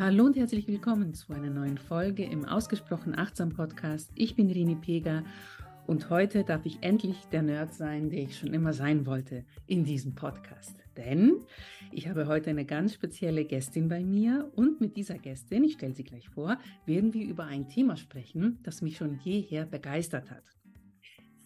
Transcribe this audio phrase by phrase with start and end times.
[0.00, 4.10] Hallo und herzlich willkommen zu einer neuen Folge im Ausgesprochen Achtsam Podcast.
[4.14, 5.24] Ich bin Rini Pega
[5.86, 9.84] und heute darf ich endlich der Nerd sein, der ich schon immer sein wollte in
[9.84, 10.74] diesem Podcast.
[10.96, 11.44] Denn
[11.92, 15.94] ich habe heute eine ganz spezielle Gästin bei mir und mit dieser Gästin, ich stelle
[15.94, 20.44] sie gleich vor, werden wir über ein Thema sprechen, das mich schon jeher begeistert hat.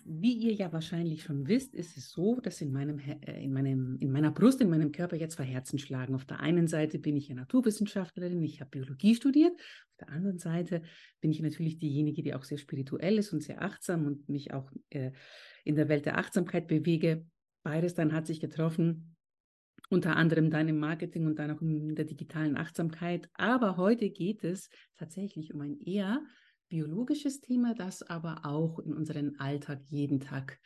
[0.06, 3.96] Wie ihr ja wahrscheinlich schon wisst, ist es so, dass in, meinem, äh, in, meinem,
[4.00, 6.14] in meiner Brust, in meinem Körper jetzt zwei Herzen schlagen.
[6.14, 9.52] Auf der einen Seite bin ich ja Naturwissenschaftlerin, ich habe Biologie studiert.
[9.52, 10.82] Auf der anderen Seite
[11.22, 14.70] bin ich natürlich diejenige, die auch sehr spirituell ist und sehr achtsam und mich auch
[14.90, 15.12] äh,
[15.64, 17.26] in der Welt der Achtsamkeit bewege.
[17.62, 19.16] Beides dann hat sich getroffen,
[19.88, 23.30] unter anderem dann im Marketing und dann auch in der digitalen Achtsamkeit.
[23.32, 24.68] Aber heute geht es
[24.98, 26.20] tatsächlich um ein eher
[26.74, 30.58] biologisches Thema, das aber auch in unseren Alltag jeden Tag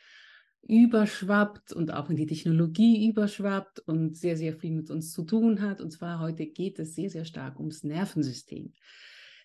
[0.63, 5.61] überschwappt und auch in die Technologie überschwappt und sehr, sehr viel mit uns zu tun
[5.61, 5.81] hat.
[5.81, 8.73] Und zwar heute geht es sehr, sehr stark ums Nervensystem.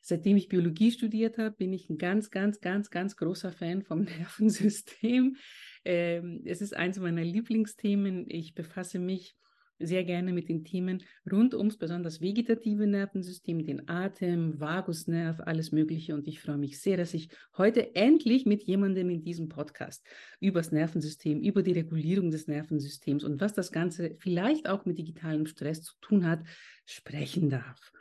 [0.00, 4.04] Seitdem ich Biologie studiert habe, bin ich ein ganz, ganz, ganz, ganz großer Fan vom
[4.18, 5.36] Nervensystem.
[5.84, 8.24] Ähm, es ist eines meiner Lieblingsthemen.
[8.30, 9.36] Ich befasse mich
[9.78, 16.14] sehr gerne mit den Themen rund ums besonders vegetative Nervensystem, den Atem, Vagusnerv, alles Mögliche.
[16.14, 20.06] Und ich freue mich sehr, dass ich heute endlich mit jemandem in diesem Podcast
[20.40, 24.98] über das Nervensystem, über die Regulierung des Nervensystems und was das Ganze vielleicht auch mit
[24.98, 26.44] digitalem Stress zu tun hat,
[26.86, 27.92] sprechen darf.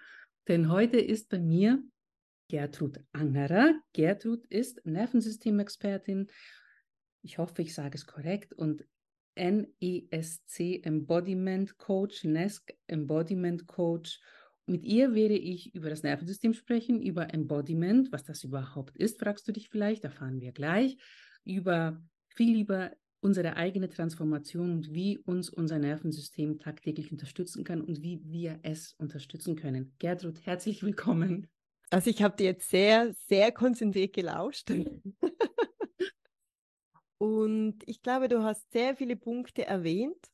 [0.47, 1.81] Denn heute ist bei mir
[2.49, 3.73] Gertrud Angerer.
[3.93, 6.27] Gertrud ist Nervensystemexpertin.
[7.23, 8.85] Ich hoffe, ich sage es korrekt und
[9.35, 14.19] NESC Embodiment Coach, NESC Embodiment Coach.
[14.65, 19.47] Mit ihr werde ich über das Nervensystem sprechen, über Embodiment, was das überhaupt ist, fragst
[19.47, 20.97] du dich vielleicht, erfahren wir gleich,
[21.43, 28.01] über viel lieber unsere eigene Transformation und wie uns unser Nervensystem tagtäglich unterstützen kann und
[28.01, 29.95] wie wir es unterstützen können.
[29.99, 31.47] Gertrud, herzlich willkommen.
[31.89, 34.71] Also ich habe dir jetzt sehr, sehr konzentriert gelauscht.
[37.23, 40.29] Und ich glaube, du hast sehr viele Punkte erwähnt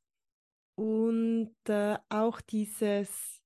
[0.73, 3.44] und äh, auch dieses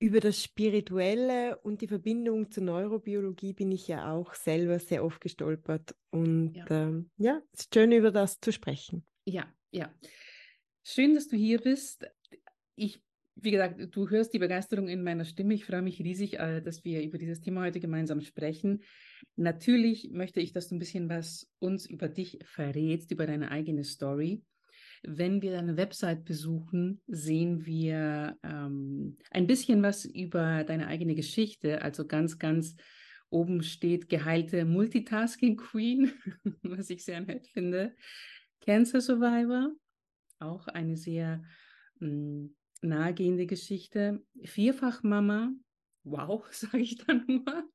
[0.00, 5.20] über das Spirituelle und die Verbindung zur Neurobiologie bin ich ja auch selber sehr oft
[5.20, 5.94] gestolpert.
[6.10, 9.06] Und ja, ähm, ja es ist schön, über das zu sprechen.
[9.24, 9.94] Ja, ja.
[10.82, 12.04] Schön, dass du hier bist.
[12.74, 13.00] Ich
[13.36, 15.54] wie gesagt, du hörst die Begeisterung in meiner Stimme.
[15.54, 18.82] Ich freue mich riesig, äh, dass wir über dieses Thema heute gemeinsam sprechen.
[19.36, 23.84] Natürlich möchte ich, dass du ein bisschen was uns über dich verrätst, über deine eigene
[23.84, 24.42] Story.
[25.02, 31.82] Wenn wir deine Website besuchen, sehen wir ähm, ein bisschen was über deine eigene Geschichte.
[31.82, 32.74] Also ganz, ganz
[33.28, 36.12] oben steht geheilte Multitasking Queen,
[36.62, 37.94] was ich sehr nett finde.
[38.60, 39.72] Cancer Survivor,
[40.38, 41.42] auch eine sehr
[42.00, 42.46] mm,
[42.82, 44.24] nahegehende Geschichte.
[44.44, 45.52] Vierfachmama,
[46.04, 47.70] wow, sage ich dann nur.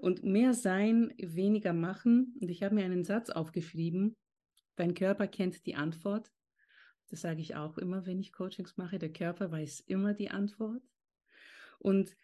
[0.00, 2.36] Und mehr sein, weniger machen.
[2.40, 4.16] Und ich habe mir einen Satz aufgeschrieben.
[4.76, 6.30] Dein Körper kennt die Antwort.
[7.08, 8.98] Das sage ich auch immer, wenn ich Coachings mache.
[8.98, 10.82] Der Körper weiß immer die Antwort.
[11.78, 12.14] Und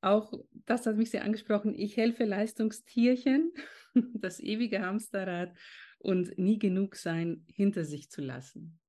[0.00, 0.32] auch
[0.66, 1.74] das hat mich sehr angesprochen.
[1.74, 3.52] Ich helfe Leistungstierchen,
[4.14, 5.56] das ewige Hamsterrad
[5.98, 8.81] und nie genug sein hinter sich zu lassen.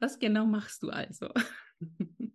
[0.00, 1.28] Was genau machst du also?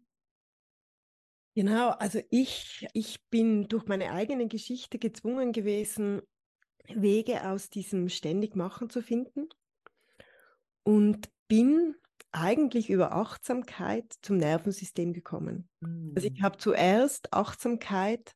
[1.56, 6.22] Genau, also ich, ich bin durch meine eigene Geschichte gezwungen gewesen,
[6.88, 9.50] Wege aus diesem ständig Machen zu finden
[10.84, 11.96] und bin
[12.32, 15.68] eigentlich über Achtsamkeit zum Nervensystem gekommen.
[15.82, 16.14] Mhm.
[16.16, 16.44] Also ich mm.
[16.44, 18.34] habe zuerst Achtsamkeit,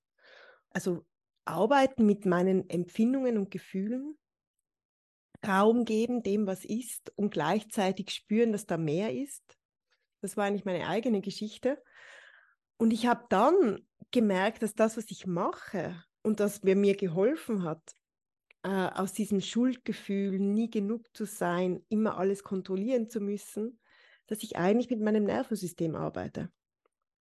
[0.72, 1.06] also
[1.46, 4.18] Arbeiten mit meinen Empfindungen und Gefühlen
[5.46, 9.44] Raum geben dem, was ist und gleichzeitig spüren, dass da mehr ist.
[10.22, 11.82] Das war eigentlich meine eigene Geschichte.
[12.78, 17.64] Und ich habe dann gemerkt, dass das, was ich mache und das mir, mir geholfen
[17.64, 17.96] hat,
[18.64, 23.80] äh, aus diesem Schuldgefühl, nie genug zu sein, immer alles kontrollieren zu müssen,
[24.28, 26.50] dass ich eigentlich mit meinem Nervensystem arbeite.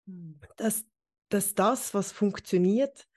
[0.07, 0.39] Hm.
[0.57, 0.85] Dass,
[1.29, 3.09] dass das, was funktioniert,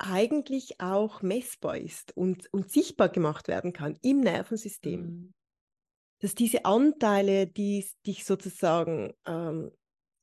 [0.00, 5.00] eigentlich auch messbar ist und, und sichtbar gemacht werden kann im Nervensystem.
[5.00, 5.34] Mhm.
[6.20, 9.70] Dass diese Anteile, die dich sozusagen ähm,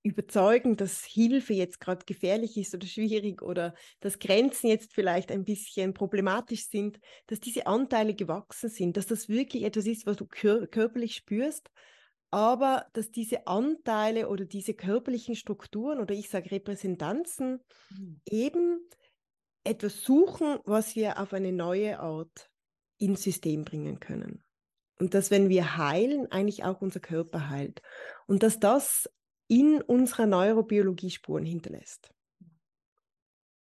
[0.04, 5.44] überzeugen, dass Hilfe jetzt gerade gefährlich ist oder schwierig oder dass Grenzen jetzt vielleicht ein
[5.44, 10.26] bisschen problematisch sind, dass diese Anteile gewachsen sind, dass das wirklich etwas ist, was du
[10.26, 11.70] kör körperlich spürst,
[12.32, 17.60] aber dass diese Anteile oder diese körperlichen Strukturen oder ich sage Repräsentanzen
[17.90, 18.22] mhm.
[18.30, 18.80] eben
[19.68, 22.50] etwas suchen, was wir auf eine neue Art
[22.98, 24.44] ins System bringen können.
[25.00, 27.82] Und dass, wenn wir heilen, eigentlich auch unser Körper heilt.
[28.26, 29.10] Und dass das
[29.48, 32.14] in unserer Neurobiologie Spuren hinterlässt.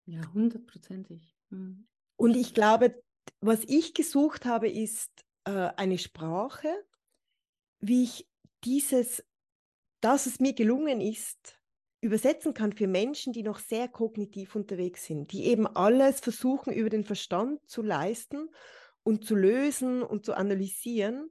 [0.05, 1.37] Ja, hundertprozentig.
[1.49, 1.87] Mhm.
[2.15, 3.01] Und ich glaube,
[3.39, 5.11] was ich gesucht habe, ist
[5.43, 6.69] äh, eine Sprache,
[7.79, 8.27] wie ich
[8.63, 9.23] dieses,
[10.01, 11.56] dass es mir gelungen ist,
[12.01, 16.89] übersetzen kann für Menschen, die noch sehr kognitiv unterwegs sind, die eben alles versuchen über
[16.89, 18.49] den Verstand zu leisten
[19.03, 21.29] und zu lösen und zu analysieren,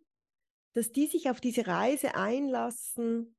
[0.75, 3.37] dass die sich auf diese Reise einlassen,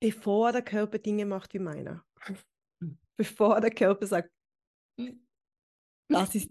[0.00, 2.04] bevor der Körper Dinge macht wie meiner.
[2.20, 2.36] Hm.
[3.16, 4.30] Bevor der Körper sagt,
[4.98, 5.26] hm.
[6.08, 6.50] das ist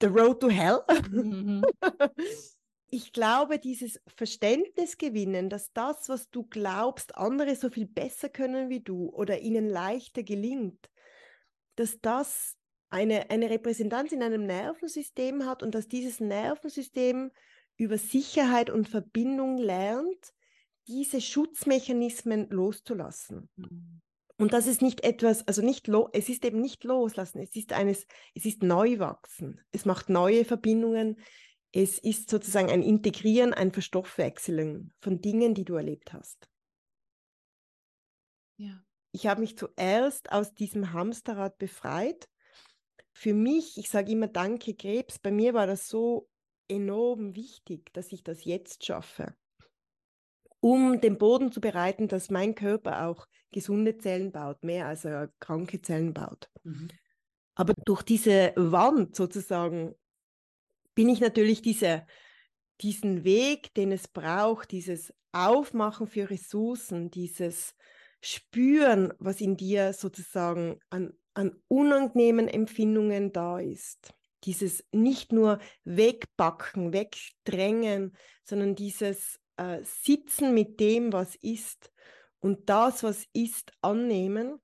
[0.00, 0.82] the road to hell.
[2.90, 8.70] Ich glaube, dieses Verständnis gewinnen, dass das, was du glaubst, andere so viel besser können
[8.70, 10.88] wie du oder ihnen leichter gelingt,
[11.76, 12.56] dass das
[12.90, 17.30] eine, eine Repräsentanz in einem Nervensystem hat und dass dieses Nervensystem
[17.76, 20.32] über Sicherheit und Verbindung lernt,
[20.86, 23.50] diese Schutzmechanismen loszulassen.
[23.56, 24.00] Mhm.
[24.40, 27.72] Und das ist nicht etwas, also nicht lo, es ist eben nicht loslassen, es ist
[27.72, 29.60] eines, es ist Neuwachsen.
[29.72, 31.18] Es macht neue Verbindungen.
[31.72, 36.48] Es ist sozusagen ein Integrieren, ein Verstoffwechseln von Dingen, die du erlebt hast.
[38.56, 38.82] Ja.
[39.12, 42.28] Ich habe mich zuerst aus diesem Hamsterrad befreit.
[43.12, 46.28] Für mich, ich sage immer Danke Krebs, bei mir war das so
[46.68, 49.34] enorm wichtig, dass ich das jetzt schaffe
[50.60, 55.32] um den Boden zu bereiten, dass mein Körper auch gesunde Zellen baut, mehr als er
[55.40, 56.50] kranke Zellen baut.
[56.64, 56.88] Mhm.
[57.54, 59.94] Aber durch diese Wand sozusagen
[60.98, 62.04] bin ich natürlich diese,
[62.80, 67.76] diesen Weg, den es braucht, dieses Aufmachen für Ressourcen, dieses
[68.20, 74.12] Spüren, was in dir sozusagen an, an unangenehmen Empfindungen da ist.
[74.42, 81.92] Dieses nicht nur wegbacken, wegdrängen, sondern dieses äh, sitzen mit dem, was ist
[82.40, 84.60] und das, was ist, annehmen.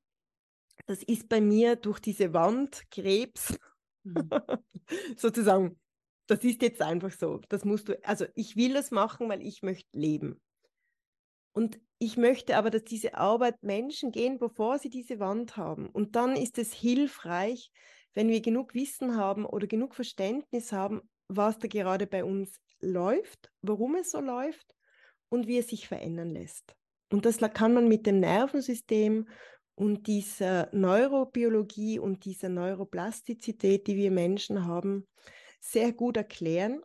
[0.86, 3.56] Das ist bei mir durch diese Wand Krebs
[4.02, 4.28] mhm.
[5.16, 5.78] sozusagen.
[6.26, 7.40] Das ist jetzt einfach so.
[7.48, 10.40] Das musst du, also ich will das machen, weil ich möchte leben.
[11.52, 15.88] Und ich möchte aber, dass diese Arbeit Menschen gehen, bevor sie diese Wand haben.
[15.88, 17.70] Und dann ist es hilfreich,
[18.14, 23.50] wenn wir genug Wissen haben oder genug Verständnis haben, was da gerade bei uns läuft,
[23.62, 24.66] warum es so läuft
[25.28, 26.74] und wie es sich verändern lässt.
[27.10, 29.28] Und das kann man mit dem Nervensystem
[29.76, 35.06] und dieser Neurobiologie und dieser Neuroplastizität, die wir Menschen haben,
[35.64, 36.82] sehr gut erklären.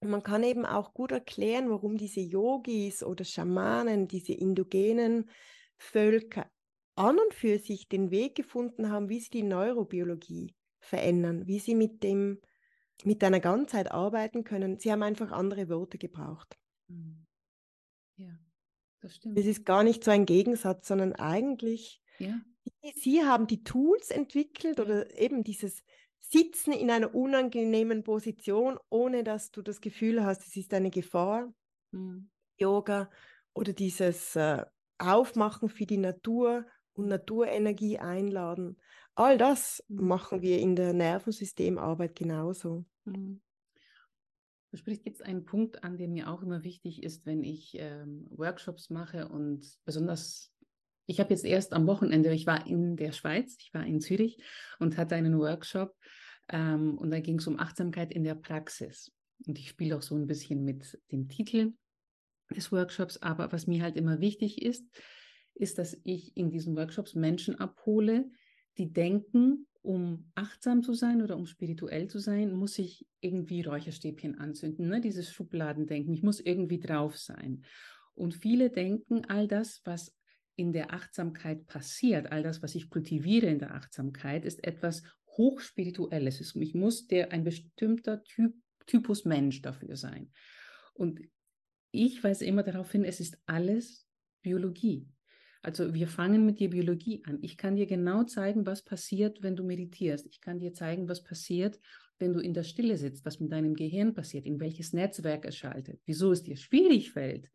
[0.00, 5.30] Und man kann eben auch gut erklären, warum diese Yogis oder Schamanen, diese indogenen
[5.78, 6.50] Völker
[6.96, 11.74] an und für sich den Weg gefunden haben, wie sie die Neurobiologie verändern, wie sie
[11.74, 12.40] mit dem
[13.04, 14.78] mit einer Ganzheit arbeiten können.
[14.78, 16.56] Sie haben einfach andere Worte gebraucht.
[16.88, 17.26] Mhm.
[18.16, 18.38] Ja,
[19.00, 19.38] das stimmt.
[19.38, 22.40] Es ist gar nicht so ein Gegensatz, sondern eigentlich, ja.
[22.94, 25.82] Sie haben die Tools entwickelt oder eben dieses
[26.22, 31.52] Sitzen in einer unangenehmen Position, ohne dass du das Gefühl hast, es ist eine Gefahr.
[31.90, 32.30] Mhm.
[32.58, 33.10] Yoga
[33.54, 34.64] oder dieses äh,
[34.98, 36.64] Aufmachen für die Natur
[36.94, 38.78] und Naturenergie einladen.
[39.14, 40.06] All das mhm.
[40.06, 42.84] machen wir in der Nervensystemarbeit genauso.
[43.04, 43.42] Mhm.
[44.70, 48.26] Du sprichst jetzt einen Punkt an, der mir auch immer wichtig ist, wenn ich ähm,
[48.30, 50.51] Workshops mache und besonders,
[51.06, 54.38] ich habe jetzt erst am Wochenende, ich war in der Schweiz, ich war in Zürich
[54.78, 55.94] und hatte einen Workshop
[56.48, 59.12] ähm, und da ging es um Achtsamkeit in der Praxis.
[59.46, 61.72] Und ich spiele auch so ein bisschen mit dem Titel
[62.54, 64.86] des Workshops, aber was mir halt immer wichtig ist,
[65.54, 68.30] ist, dass ich in diesen Workshops Menschen abhole,
[68.78, 74.38] die denken, um achtsam zu sein oder um spirituell zu sein, muss ich irgendwie Räucherstäbchen
[74.38, 75.00] anzünden, ne?
[75.00, 76.14] dieses Schubladendenken.
[76.14, 77.64] Ich muss irgendwie drauf sein.
[78.14, 80.14] Und viele denken, all das, was
[80.62, 85.02] in der Achtsamkeit passiert, all das, was ich kultiviere in der Achtsamkeit, ist etwas
[85.36, 86.54] hochspirituelles.
[86.54, 88.54] Ich muss der ein bestimmter typ,
[88.86, 90.30] Typus Mensch dafür sein.
[90.94, 91.20] Und
[91.90, 94.06] ich weise immer darauf hin, es ist alles
[94.40, 95.08] Biologie.
[95.62, 97.38] Also wir fangen mit der Biologie an.
[97.42, 100.26] Ich kann dir genau zeigen, was passiert, wenn du meditierst.
[100.26, 101.80] Ich kann dir zeigen, was passiert,
[102.18, 105.56] wenn du in der Stille sitzt, was mit deinem Gehirn passiert, in welches Netzwerk es
[105.56, 107.50] schaltet, wieso es dir schwierig fällt,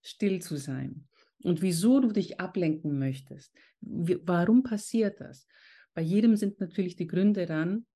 [0.00, 1.08] still zu sein
[1.44, 3.54] und wieso du dich ablenken möchtest.
[3.80, 5.46] Warum passiert das?
[5.94, 7.86] Bei jedem sind natürlich die Gründe dann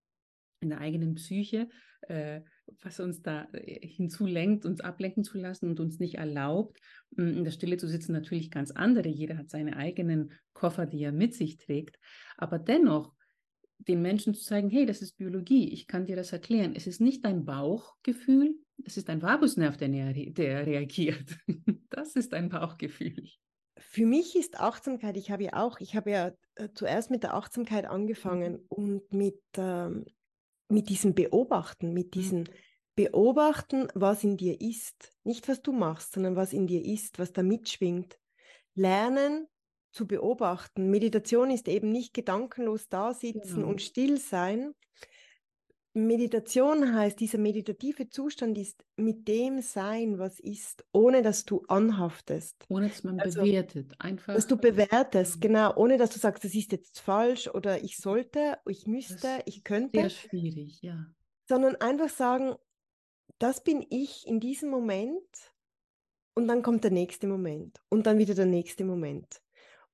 [0.61, 1.69] in der eigenen Psyche,
[2.03, 2.41] äh,
[2.83, 6.79] was uns da äh, hinzulenkt, uns ablenken zu lassen und uns nicht erlaubt,
[7.17, 9.09] in der Stille zu sitzen, natürlich ganz andere.
[9.09, 11.99] Jeder hat seine eigenen Koffer, die er mit sich trägt.
[12.37, 13.15] Aber dennoch
[13.79, 16.75] den Menschen zu zeigen, hey, das ist Biologie, ich kann dir das erklären.
[16.75, 21.39] Es ist nicht dein Bauchgefühl, es ist dein Vagusnerv, der, der reagiert.
[21.89, 23.31] Das ist dein Bauchgefühl.
[23.79, 27.35] für mich ist Achtsamkeit, ich habe ja auch, ich habe ja äh, zuerst mit der
[27.35, 28.67] Achtsamkeit angefangen mhm.
[28.69, 30.05] und mit, ähm,
[30.69, 32.11] mit diesem Beobachten, mit mhm.
[32.11, 32.45] diesem
[32.97, 35.13] Beobachten, was in dir ist.
[35.23, 38.19] Nicht, was du machst, sondern was in dir ist, was da mitschwingt.
[38.75, 39.47] Lernen
[39.93, 40.91] zu beobachten.
[40.91, 43.69] Meditation ist eben nicht gedankenlos da sitzen genau.
[43.69, 44.75] und still sein,
[45.97, 52.67] Meditation heißt, dieser meditative Zustand ist mit dem Sein, was ist, ohne dass du anhaftest.
[52.69, 54.35] Ohne dass man also, bewertet, einfach.
[54.35, 58.59] Dass du bewertest, genau, ohne dass du sagst, das ist jetzt falsch oder ich sollte,
[58.69, 60.01] ich müsste, ich könnte.
[60.01, 61.07] Sehr schwierig, ja.
[61.49, 62.57] Sondern einfach sagen,
[63.39, 65.55] das bin ich in diesem Moment
[66.35, 69.41] und dann kommt der nächste Moment und dann wieder der nächste Moment.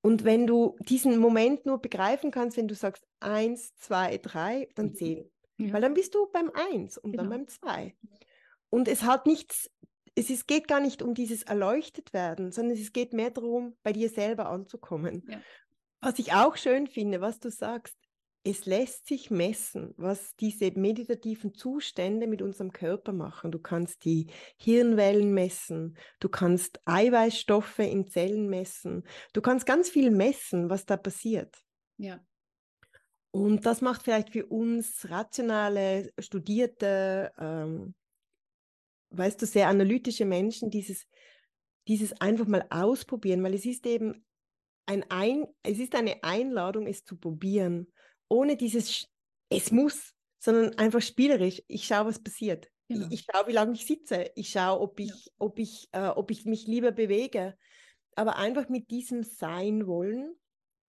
[0.00, 4.87] Und wenn du diesen Moment nur begreifen kannst, wenn du sagst eins, zwei, drei, dann
[4.87, 4.94] mhm.
[4.97, 5.30] zähl.
[5.66, 5.75] Ja.
[5.75, 7.25] Weil dann bist du beim Eins und genau.
[7.25, 7.95] dann beim Zwei.
[8.71, 9.71] Und es hat nichts,
[10.14, 13.92] es ist, geht gar nicht um dieses erleuchtet werden, sondern es geht mehr darum, bei
[13.92, 15.25] dir selber anzukommen.
[15.28, 15.40] Ja.
[16.00, 17.97] Was ich auch schön finde, was du sagst,
[18.45, 23.52] es lässt sich messen, was diese meditativen Zustände mit unserem Körper machen.
[23.52, 24.26] Du kannst die
[24.57, 30.97] Hirnwellen messen, du kannst Eiweißstoffe in Zellen messen, du kannst ganz viel messen, was da
[30.97, 31.57] passiert.
[31.99, 32.21] Ja.
[33.32, 37.94] Und das macht vielleicht für uns rationale, studierte, ähm,
[39.10, 41.06] weißt du, sehr analytische Menschen dieses,
[41.88, 44.24] dieses einfach mal ausprobieren, weil es ist eben
[44.86, 47.90] ein, ein es ist eine Einladung, es zu probieren,
[48.28, 49.06] ohne dieses
[49.48, 51.62] es muss, sondern einfach spielerisch.
[51.68, 52.68] Ich schaue, was passiert.
[52.88, 53.06] Genau.
[53.06, 54.30] Ich, ich schaue, wie lange ich sitze.
[54.34, 55.32] Ich schaue, ob ich, ja.
[55.38, 57.56] ob ich, äh, ob ich mich lieber bewege.
[58.14, 60.34] Aber einfach mit diesem Sein wollen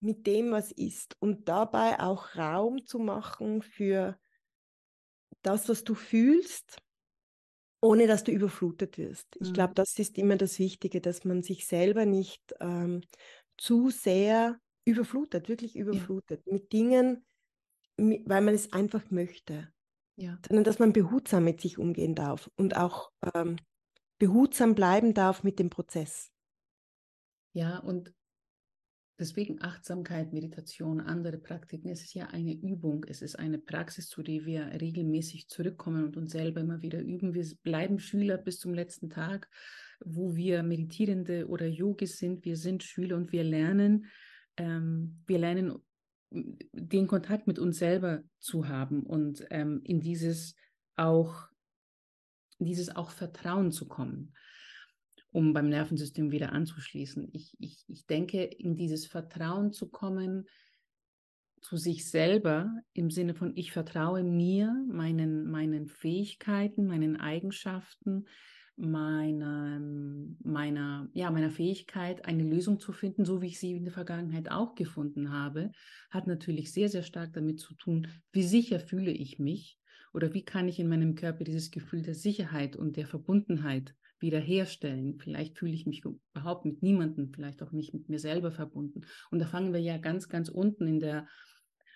[0.04, 4.20] mit dem, was ist und dabei auch Raum zu machen für
[5.42, 6.82] das, was du fühlst,
[7.82, 9.28] ohne dass du überflutet wirst.
[9.40, 9.54] Ich mhm.
[9.54, 13.02] glaube, das ist immer das Wichtige, dass man sich selber nicht ähm,
[13.58, 16.54] zu sehr überflutet, wirklich überflutet ja.
[16.54, 17.26] mit Dingen,
[17.98, 19.72] weil man es einfach möchte.
[20.16, 20.38] Ja.
[20.48, 23.56] Sondern dass man behutsam mit sich umgehen darf und auch ähm,
[24.20, 26.32] behutsam bleiben darf mit dem Prozess.
[27.54, 28.14] Ja, und
[29.20, 31.90] Deswegen Achtsamkeit, Meditation, andere Praktiken.
[31.90, 33.06] Es ist ja eine Übung.
[33.08, 37.36] Es ist eine Praxis, zu der wir regelmäßig zurückkommen und uns selber immer wieder üben.
[37.36, 39.48] Wir bleiben Schüler bis zum letzten Tag,
[40.04, 42.44] wo wir Meditierende oder Yogis sind.
[42.44, 44.08] Wir sind Schüler und wir lernen.
[44.58, 45.76] Ähm, wir lernen
[46.32, 50.56] den Kontakt mit uns selber zu haben und ähm, in dieses
[50.96, 51.48] auch,
[52.58, 54.34] dieses auch Vertrauen zu kommen
[55.34, 57.28] um beim Nervensystem wieder anzuschließen.
[57.34, 60.48] Ich, ich, ich denke, in dieses Vertrauen zu kommen
[61.60, 68.26] zu sich selber im Sinne von, ich vertraue mir, meinen, meinen Fähigkeiten, meinen Eigenschaften,
[68.76, 69.80] meiner,
[70.44, 74.52] meiner, ja, meiner Fähigkeit, eine Lösung zu finden, so wie ich sie in der Vergangenheit
[74.52, 75.72] auch gefunden habe,
[76.12, 79.80] hat natürlich sehr, sehr stark damit zu tun, wie sicher fühle ich mich
[80.14, 85.20] oder wie kann ich in meinem Körper dieses Gefühl der Sicherheit und der Verbundenheit wiederherstellen.
[85.20, 86.02] Vielleicht fühle ich mich
[86.34, 89.02] überhaupt mit niemandem, vielleicht auch nicht mit mir selber verbunden.
[89.30, 91.28] Und da fangen wir ja ganz, ganz unten in der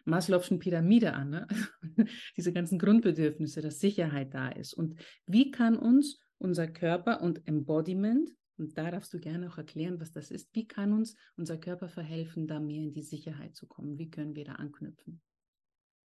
[0.06, 1.30] Maslow'schen Pyramide an.
[1.32, 1.48] Ne?
[2.38, 4.74] Diese ganzen Grundbedürfnisse, dass Sicherheit da ist.
[4.74, 10.00] Und wie kann uns unser Körper und Embodiment, und da darfst du gerne auch erklären,
[10.00, 13.68] was das ist, wie kann uns unser Körper verhelfen, da mehr in die Sicherheit zu
[13.68, 13.98] kommen?
[13.98, 15.22] Wie können wir da anknüpfen?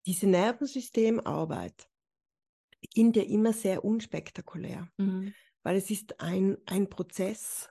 [0.05, 1.87] Diese Nervensystemarbeit
[2.81, 4.89] beginnt ja immer sehr unspektakulär.
[4.97, 7.69] Mhm weil es ist ein, ein Prozess,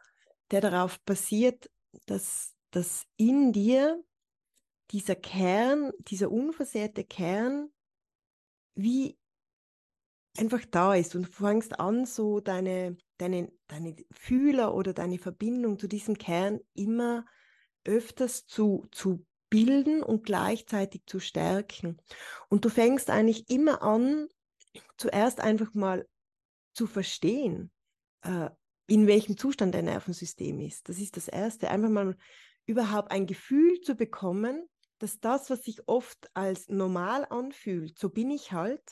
[0.50, 1.70] der darauf basiert,
[2.06, 4.02] dass, dass in dir
[4.90, 7.70] dieser Kern, dieser unversehrte Kern,
[8.74, 9.18] wie
[10.38, 15.78] einfach da ist und du fängst an, so deine, deine, deine Fühler oder deine Verbindung
[15.78, 17.24] zu diesem Kern immer
[17.84, 22.00] öfters zu, zu bilden und gleichzeitig zu stärken.
[22.48, 24.28] Und du fängst eigentlich immer an,
[24.96, 26.06] zuerst einfach mal
[26.72, 27.72] zu verstehen,
[28.22, 28.50] äh,
[28.86, 30.88] in welchem Zustand dein Nervensystem ist.
[30.88, 31.70] Das ist das Erste.
[31.70, 32.16] Einfach mal
[32.66, 38.30] überhaupt ein Gefühl zu bekommen, dass das, was sich oft als normal anfühlt, so bin
[38.30, 38.82] ich halt,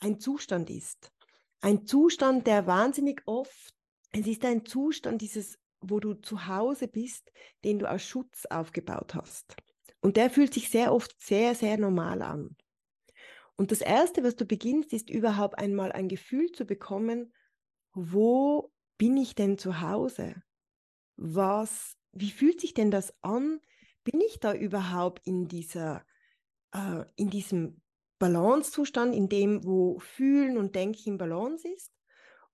[0.00, 1.12] ein Zustand ist.
[1.60, 3.74] Ein Zustand, der wahnsinnig oft,
[4.12, 7.30] es ist ein Zustand dieses, wo du zu Hause bist,
[7.64, 9.56] den du aus Schutz aufgebaut hast.
[10.00, 12.56] Und der fühlt sich sehr oft sehr, sehr normal an.
[13.56, 17.32] Und das Erste, was du beginnst, ist überhaupt einmal ein Gefühl zu bekommen,
[18.00, 20.42] wo bin ich denn zu Hause?
[21.16, 23.60] Was, wie fühlt sich denn das an?
[24.04, 26.04] Bin ich da überhaupt in dieser,
[26.72, 27.80] äh, in diesem
[28.18, 31.92] Balancezustand, in dem, wo Fühlen und Denken in Balance ist?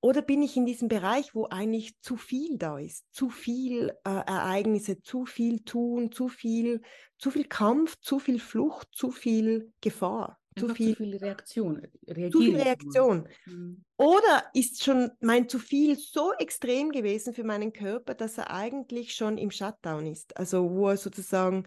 [0.05, 4.11] oder bin ich in diesem Bereich, wo eigentlich zu viel da ist, zu viel äh,
[4.11, 6.83] Ereignisse, zu viel tun, zu viel,
[7.17, 11.87] zu viel Kampf, zu viel Flucht, zu viel Gefahr, zu viel, zu viel, Reaktion.
[12.07, 13.29] Zu viel Reaktion.
[13.47, 13.85] Mhm.
[13.97, 19.15] Oder ist schon mein zu viel so extrem gewesen für meinen Körper, dass er eigentlich
[19.15, 21.67] schon im Shutdown ist, also wo er sozusagen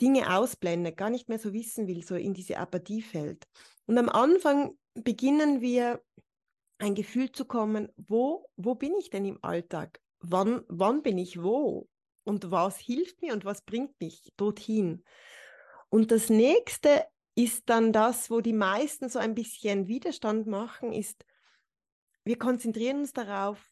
[0.00, 3.46] Dinge ausblendet, gar nicht mehr so wissen will, so in diese Apathie fällt.
[3.86, 6.00] Und am Anfang beginnen wir
[6.78, 10.00] ein Gefühl zu kommen, wo, wo bin ich denn im Alltag?
[10.20, 11.88] Wann, wann bin ich wo?
[12.24, 15.04] Und was hilft mir und was bringt mich dorthin?
[15.88, 17.04] Und das nächste
[17.38, 21.24] ist dann das, wo die meisten so ein bisschen Widerstand machen, ist,
[22.24, 23.64] wir konzentrieren uns darauf,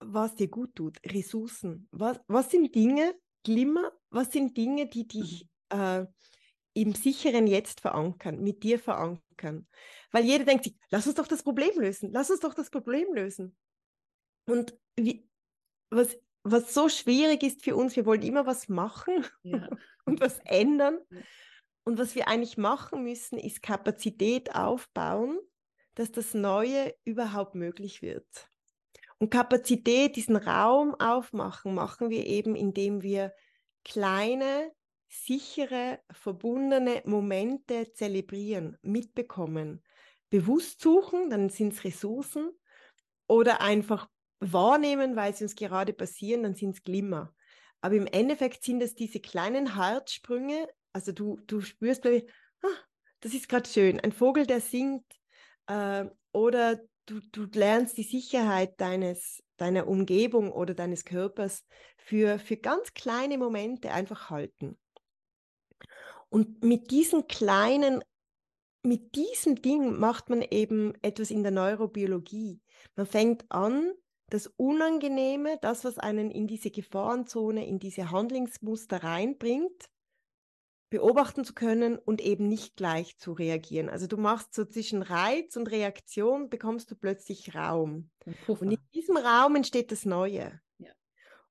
[0.00, 1.86] was dir gut tut, Ressourcen.
[1.90, 3.14] Was, was sind Dinge,
[3.44, 5.80] Glimmer, was sind Dinge, die dich mhm.
[5.80, 6.06] äh,
[6.72, 9.68] im sicheren Jetzt verankern, mit dir verankern?
[10.10, 13.12] Weil jeder denkt sich, lass uns doch das Problem lösen, lass uns doch das Problem
[13.12, 13.54] lösen.
[14.46, 15.28] Und wie,
[15.90, 19.68] was, was so schwierig ist für uns, wir wollen immer was machen ja.
[20.06, 21.00] und was ändern.
[21.84, 25.38] Und was wir eigentlich machen müssen, ist Kapazität aufbauen,
[25.94, 28.26] dass das Neue überhaupt möglich wird.
[29.18, 33.32] Und Kapazität, diesen Raum aufmachen, machen wir eben, indem wir
[33.84, 34.72] kleine,
[35.08, 39.82] sichere, verbundene Momente zelebrieren, mitbekommen,
[40.30, 42.50] bewusst suchen, dann sind es Ressourcen,
[43.26, 44.08] oder einfach
[44.40, 47.34] wahrnehmen, weil sie uns gerade passieren, dann sind es Glimmer.
[47.80, 52.68] Aber im Endeffekt sind es diese kleinen Herzsprünge, also du, du spürst, ah,
[53.20, 55.04] das ist gerade schön, ein Vogel, der singt,
[55.66, 61.64] äh, oder du, du lernst die Sicherheit deines, deiner Umgebung oder deines Körpers
[61.98, 64.78] für, für ganz kleine Momente einfach halten.
[66.28, 68.02] Und mit diesen kleinen
[68.84, 72.60] mit diesem Ding macht man eben etwas in der Neurobiologie.
[72.96, 73.92] Man fängt an,
[74.28, 79.90] das Unangenehme, das, was einen in diese Gefahrenzone, in diese Handlungsmuster reinbringt,
[80.92, 83.88] beobachten zu können und eben nicht gleich zu reagieren.
[83.88, 88.10] Also du machst so zwischen Reiz und Reaktion, bekommst du plötzlich Raum.
[88.60, 90.60] Und in diesem Raum entsteht das Neue.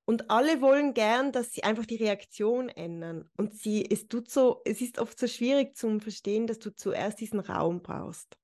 [0.04, 3.28] Und alle wollen gern, dass sie einfach die Reaktion ändern.
[3.36, 7.20] Und sie, es tut so, es ist oft so schwierig zum Verstehen, dass du zuerst
[7.20, 8.38] diesen Raum brauchst.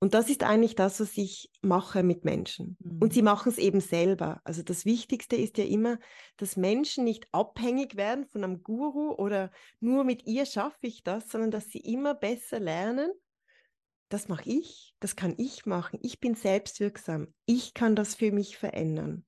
[0.00, 2.76] Und das ist eigentlich das, was ich mache mit Menschen.
[2.80, 3.02] Mhm.
[3.02, 4.40] Und sie machen es eben selber.
[4.44, 5.98] Also das Wichtigste ist ja immer,
[6.36, 11.28] dass Menschen nicht abhängig werden von einem Guru oder nur mit ihr schaffe ich das,
[11.28, 13.10] sondern dass sie immer besser lernen.
[14.08, 15.98] Das mache ich, das kann ich machen.
[16.02, 17.32] Ich bin selbstwirksam.
[17.46, 19.24] Ich kann das für mich verändern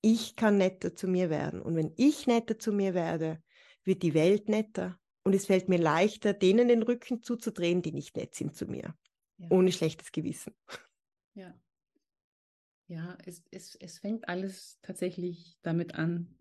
[0.00, 1.60] ich kann netter zu mir werden.
[1.60, 3.42] Und wenn ich netter zu mir werde,
[3.84, 4.98] wird die Welt netter.
[5.24, 8.94] Und es fällt mir leichter, denen den Rücken zuzudrehen, die nicht nett sind zu mir.
[9.38, 9.46] Ja.
[9.50, 10.52] Ohne schlechtes Gewissen.
[11.34, 11.54] Ja.
[12.88, 16.34] Ja, es, es, es fängt alles tatsächlich damit an,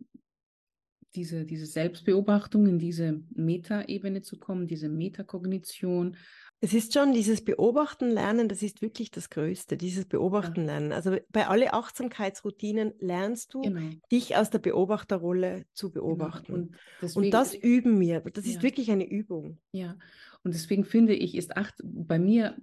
[1.13, 6.15] diese, diese Selbstbeobachtung in diese Metaebene zu kommen, diese Metakognition
[6.59, 10.91] es ist schon dieses Beobachten lernen, das ist wirklich das Größte, dieses Beobachten lernen.
[10.91, 13.91] Also bei alle Achtsamkeitsroutinen lernst du, genau.
[14.11, 16.05] dich aus der Beobachterrolle zu genau.
[16.05, 16.45] beobachten.
[16.45, 16.57] Genau.
[16.57, 18.21] Und, deswegen, und, das üben wir.
[18.21, 18.53] Das ja.
[18.53, 19.59] ist wirklich eine Übung.
[19.71, 19.97] Ja,
[20.43, 22.57] und deswegen finde ich, ist Acht bei mir,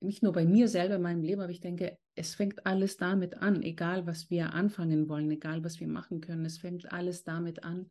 [0.00, 3.34] nicht nur bei mir selber in meinem Leben, aber ich denke, es fängt alles damit
[3.38, 7.64] an, egal was wir anfangen wollen, egal was wir machen können, es fängt alles damit
[7.64, 7.90] an.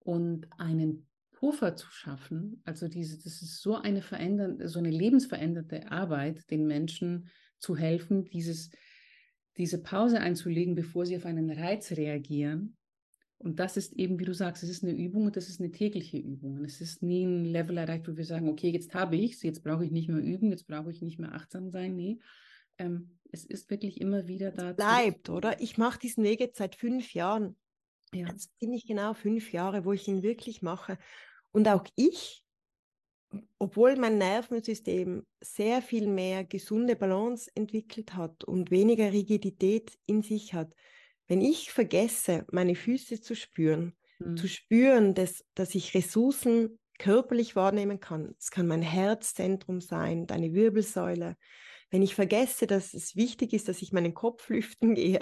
[0.00, 5.90] Und einen Puffer zu schaffen, also diese, das ist so eine verändernde, so eine lebensveränderte
[5.90, 8.70] Arbeit, den Menschen zu helfen, dieses,
[9.56, 12.76] diese Pause einzulegen, bevor sie auf einen Reiz reagieren.
[13.42, 15.72] Und das ist eben, wie du sagst, es ist eine Übung und das ist eine
[15.72, 16.58] tägliche Übung.
[16.58, 19.42] Und es ist nie ein Level erreicht, wo wir sagen, okay, jetzt habe ich es,
[19.42, 21.96] jetzt brauche ich nicht mehr üben, jetzt brauche ich nicht mehr achtsam sein.
[21.96, 22.20] Nee,
[22.78, 24.72] ähm, es ist wirklich immer wieder da.
[24.72, 25.60] Bleibt, oder?
[25.60, 27.56] Ich mache diesen Weg jetzt seit fünf Jahren.
[28.14, 28.28] Ja.
[28.28, 30.96] Jetzt bin ich genau fünf Jahre, wo ich ihn wirklich mache.
[31.50, 32.44] Und auch ich,
[33.58, 40.54] obwohl mein Nervensystem sehr viel mehr gesunde Balance entwickelt hat und weniger Rigidität in sich
[40.54, 40.74] hat,
[41.32, 44.36] wenn ich vergesse, meine Füße zu spüren, mhm.
[44.36, 50.52] zu spüren, dass, dass ich Ressourcen körperlich wahrnehmen kann, es kann mein Herzzentrum sein, deine
[50.52, 51.38] Wirbelsäule,
[51.88, 55.20] wenn ich vergesse, dass es wichtig ist, dass ich meinen Kopf lüften gehe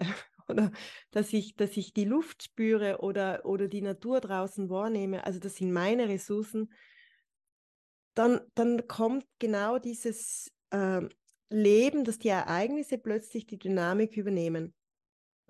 [0.48, 0.72] oder
[1.12, 5.54] dass ich, dass ich die Luft spüre oder, oder die Natur draußen wahrnehme, also das
[5.58, 6.72] sind meine Ressourcen,
[8.14, 11.02] dann, dann kommt genau dieses äh,
[11.50, 14.74] Leben, dass die Ereignisse plötzlich die Dynamik übernehmen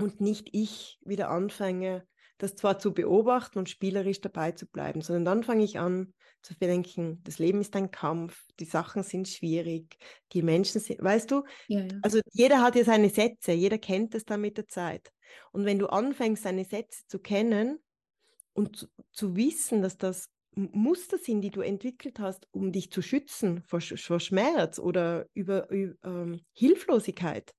[0.01, 2.07] und nicht ich wieder anfange,
[2.39, 6.55] das zwar zu beobachten und spielerisch dabei zu bleiben, sondern dann fange ich an zu
[6.55, 9.99] denken, das Leben ist ein Kampf, die Sachen sind schwierig,
[10.33, 11.89] die Menschen sind, weißt du, ja, ja.
[12.03, 15.13] also jeder hat ja seine Sätze, jeder kennt es dann mit der Zeit.
[15.53, 17.79] Und wenn du anfängst, seine Sätze zu kennen
[18.55, 23.03] und zu, zu wissen, dass das Muster sind, die du entwickelt hast, um dich zu
[23.03, 27.53] schützen vor, vor Schmerz oder über, über ähm, Hilflosigkeit,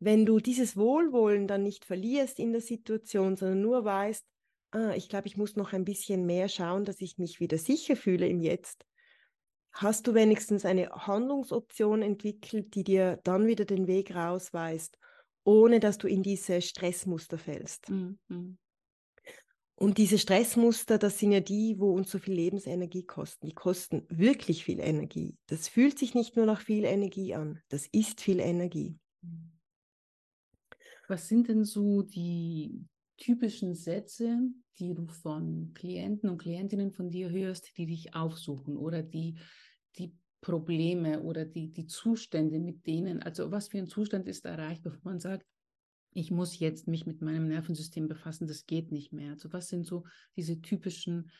[0.00, 4.24] wenn du dieses Wohlwollen dann nicht verlierst in der Situation, sondern nur weißt,
[4.72, 7.96] ah, ich glaube, ich muss noch ein bisschen mehr schauen, dass ich mich wieder sicher
[7.96, 8.86] fühle im Jetzt,
[9.72, 14.98] hast du wenigstens eine Handlungsoption entwickelt, die dir dann wieder den Weg rausweist,
[15.44, 17.90] ohne dass du in diese Stressmuster fällst.
[17.90, 18.58] Mhm.
[19.74, 23.46] Und diese Stressmuster, das sind ja die, wo uns so viel Lebensenergie kosten.
[23.46, 25.38] Die kosten wirklich viel Energie.
[25.46, 28.98] Das fühlt sich nicht nur nach viel Energie an, das ist viel Energie.
[29.22, 29.49] Mhm.
[31.10, 34.38] Was sind denn so die typischen Sätze,
[34.78, 39.34] die du von Klienten und Klientinnen von dir hörst, die dich aufsuchen oder die,
[39.98, 44.84] die Probleme oder die, die Zustände, mit denen, also was für ein Zustand ist erreicht,
[44.84, 45.44] bevor man sagt,
[46.12, 49.32] ich muss jetzt mich mit meinem Nervensystem befassen, das geht nicht mehr.
[49.32, 50.04] Also was sind so
[50.36, 51.32] diese typischen,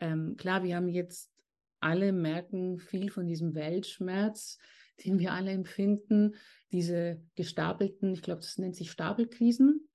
[0.00, 1.30] ähm, klar, wir haben jetzt
[1.80, 4.56] alle merken viel von diesem Weltschmerz,
[5.04, 6.36] den wir alle empfinden,
[6.72, 9.88] diese gestapelten, ich glaube, das nennt sich Stapelkrisen,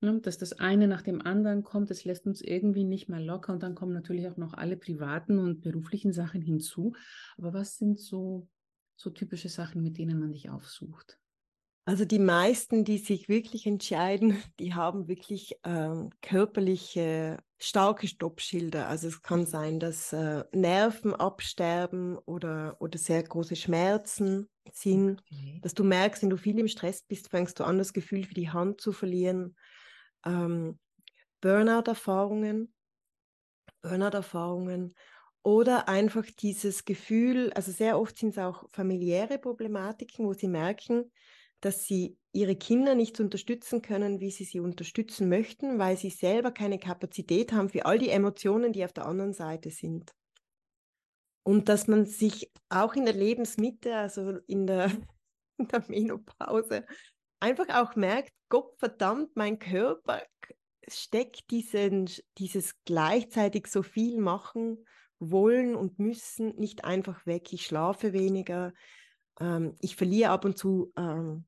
[0.00, 3.52] ne, dass das eine nach dem anderen kommt, das lässt uns irgendwie nicht mehr locker
[3.52, 6.94] und dann kommen natürlich auch noch alle privaten und beruflichen Sachen hinzu.
[7.36, 8.48] Aber was sind so,
[8.96, 11.18] so typische Sachen, mit denen man dich aufsucht?
[11.88, 18.88] Also die meisten, die sich wirklich entscheiden, die haben wirklich ähm, körperliche starke Stoppschilder.
[18.88, 25.60] Also es kann sein, dass äh, Nerven absterben oder, oder sehr große Schmerzen sind, okay.
[25.62, 28.34] dass du merkst, wenn du viel im Stress bist, fängst du an, das Gefühl für
[28.34, 29.56] die Hand zu verlieren.
[30.26, 30.78] Ähm,
[31.40, 32.74] Burnout-Erfahrungen,
[33.80, 34.92] Burnout-Erfahrungen
[35.42, 41.10] oder einfach dieses Gefühl, also sehr oft sind es auch familiäre Problematiken, wo sie merken,
[41.60, 46.52] dass sie ihre Kinder nicht unterstützen können, wie sie sie unterstützen möchten, weil sie selber
[46.52, 50.12] keine Kapazität haben für all die Emotionen, die auf der anderen Seite sind.
[51.42, 54.86] Und dass man sich auch in der Lebensmitte, also in der,
[55.58, 56.84] in der Menopause,
[57.40, 60.22] einfach auch merkt, Gott verdammt, mein Körper
[60.86, 64.84] steckt diesen, dieses gleichzeitig so viel machen
[65.18, 67.52] wollen und müssen nicht einfach weg.
[67.52, 68.72] Ich schlafe weniger,
[69.40, 71.46] ähm, ich verliere ab und zu, ähm,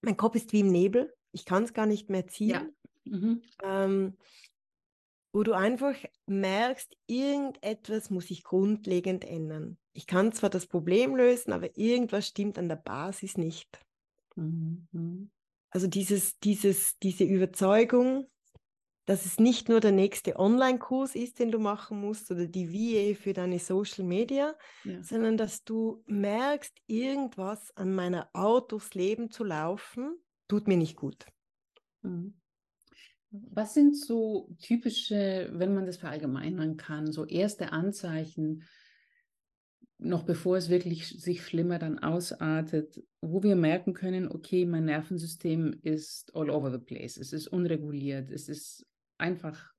[0.00, 2.50] mein Kopf ist wie im Nebel, ich kann es gar nicht mehr ziehen.
[2.50, 2.66] Ja.
[3.04, 3.42] Mhm.
[3.62, 4.16] Ähm,
[5.32, 5.94] wo du einfach
[6.26, 9.78] merkst, irgendetwas muss sich grundlegend ändern.
[9.92, 13.78] Ich kann zwar das Problem lösen, aber irgendwas stimmt an der Basis nicht.
[14.36, 15.30] Mhm.
[15.70, 18.26] Also dieses, dieses, diese Überzeugung,
[19.08, 23.18] dass es nicht nur der nächste Online-Kurs ist, den du machen musst oder die VA
[23.18, 25.02] für deine Social Media, ja.
[25.02, 30.94] sondern dass du merkst, irgendwas an meiner Art durchs Leben zu laufen, tut mir nicht
[30.94, 31.24] gut.
[32.02, 32.34] Mhm.
[33.30, 38.64] Was sind so typische, wenn man das verallgemeinern kann, so erste Anzeichen,
[39.96, 45.80] noch bevor es wirklich sich schlimmer dann ausartet, wo wir merken können, okay, mein Nervensystem
[45.82, 48.84] ist all over the place, es ist unreguliert, es ist
[49.18, 49.72] einfach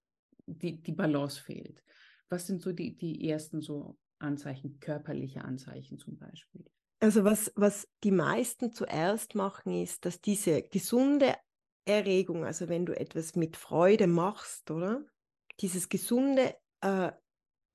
[0.45, 1.83] die, die Balance fehlt.
[2.29, 6.65] Was sind so die, die ersten so Anzeichen, körperliche Anzeichen zum Beispiel?
[6.99, 11.35] Also was, was die meisten zuerst machen, ist, dass diese gesunde
[11.85, 15.05] Erregung, also wenn du etwas mit Freude machst, oder?
[15.61, 17.11] Dieses gesunde, äh,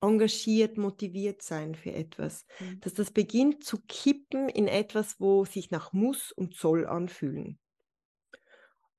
[0.01, 2.79] engagiert, motiviert sein für etwas, mhm.
[2.81, 7.59] dass das beginnt zu kippen in etwas, wo sich nach muss und soll anfühlen.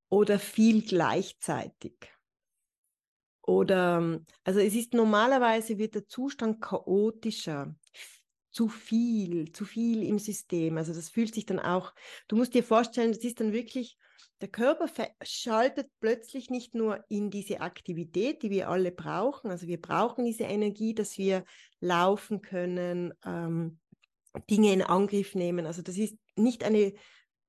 [0.09, 1.95] Oder viel gleichzeitig.
[3.47, 7.75] Oder, also es ist normalerweise wird der Zustand chaotischer,
[8.51, 10.79] zu viel, zu viel im System.
[10.79, 11.93] Also das fühlt sich dann auch,
[12.27, 13.99] du musst dir vorstellen, das ist dann wirklich,
[14.41, 14.87] der Körper
[15.23, 19.51] schaltet plötzlich nicht nur in diese Aktivität, die wir alle brauchen.
[19.51, 21.45] Also wir brauchen diese Energie, dass wir
[21.81, 23.79] laufen können, ähm,
[24.51, 25.67] Dinge in Angriff nehmen.
[25.67, 26.95] Also das ist nicht eine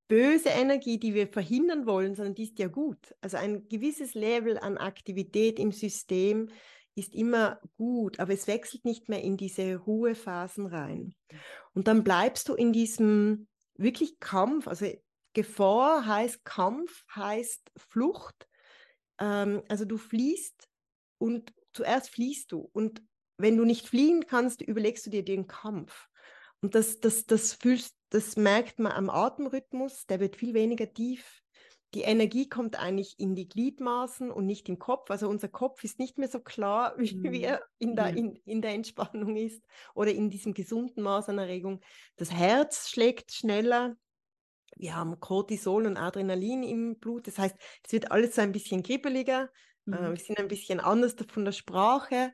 [0.07, 3.15] böse Energie, die wir verhindern wollen, sondern die ist ja gut.
[3.21, 6.49] Also ein gewisses Level an Aktivität im System
[6.95, 11.13] ist immer gut, aber es wechselt nicht mehr in diese Ruhephasen rein.
[11.73, 14.87] Und dann bleibst du in diesem wirklich Kampf, also
[15.33, 18.47] Gefahr heißt Kampf, heißt Flucht.
[19.19, 20.67] Ähm, also du fließt
[21.19, 22.67] und zuerst fließt du.
[22.73, 23.03] Und
[23.37, 26.07] wenn du nicht fliehen kannst, überlegst du dir den Kampf.
[26.61, 31.43] Und das, das, das fühlst, das merkt man am Atemrhythmus, der wird viel weniger tief.
[31.93, 35.09] die Energie kommt eigentlich in die Gliedmaßen und nicht im Kopf.
[35.09, 37.31] Also unser Kopf ist nicht mehr so klar, wie, mhm.
[37.31, 39.63] wie er in der, in, in der Entspannung ist
[39.95, 41.81] oder in diesem gesunden Maß an Erregung.
[42.17, 43.95] Das Herz schlägt schneller.
[44.75, 47.25] Wir haben Cortisol und Adrenalin im Blut.
[47.25, 49.49] Das heißt, es wird alles so ein bisschen kribbeliger.
[49.87, 49.93] Äh, mhm.
[49.93, 52.33] Äh, wir sind ein bisschen anders von der Sprache.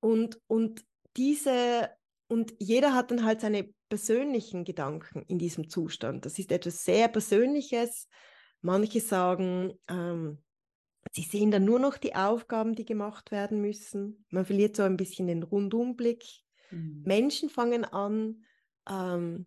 [0.00, 0.84] Und, und
[1.16, 1.90] diese,
[2.28, 6.26] und jeder hat dann halt seine persönlichen Gedanken in diesem Zustand.
[6.26, 8.08] Das ist etwas sehr Persönliches.
[8.60, 10.38] Manche sagen, ähm,
[11.12, 14.26] sie sehen dann nur noch die Aufgaben, die gemacht werden müssen.
[14.30, 16.24] Man verliert so ein bisschen den Rundumblick.
[16.70, 17.02] Mhm.
[17.06, 18.44] Menschen fangen an,
[18.88, 19.46] ähm,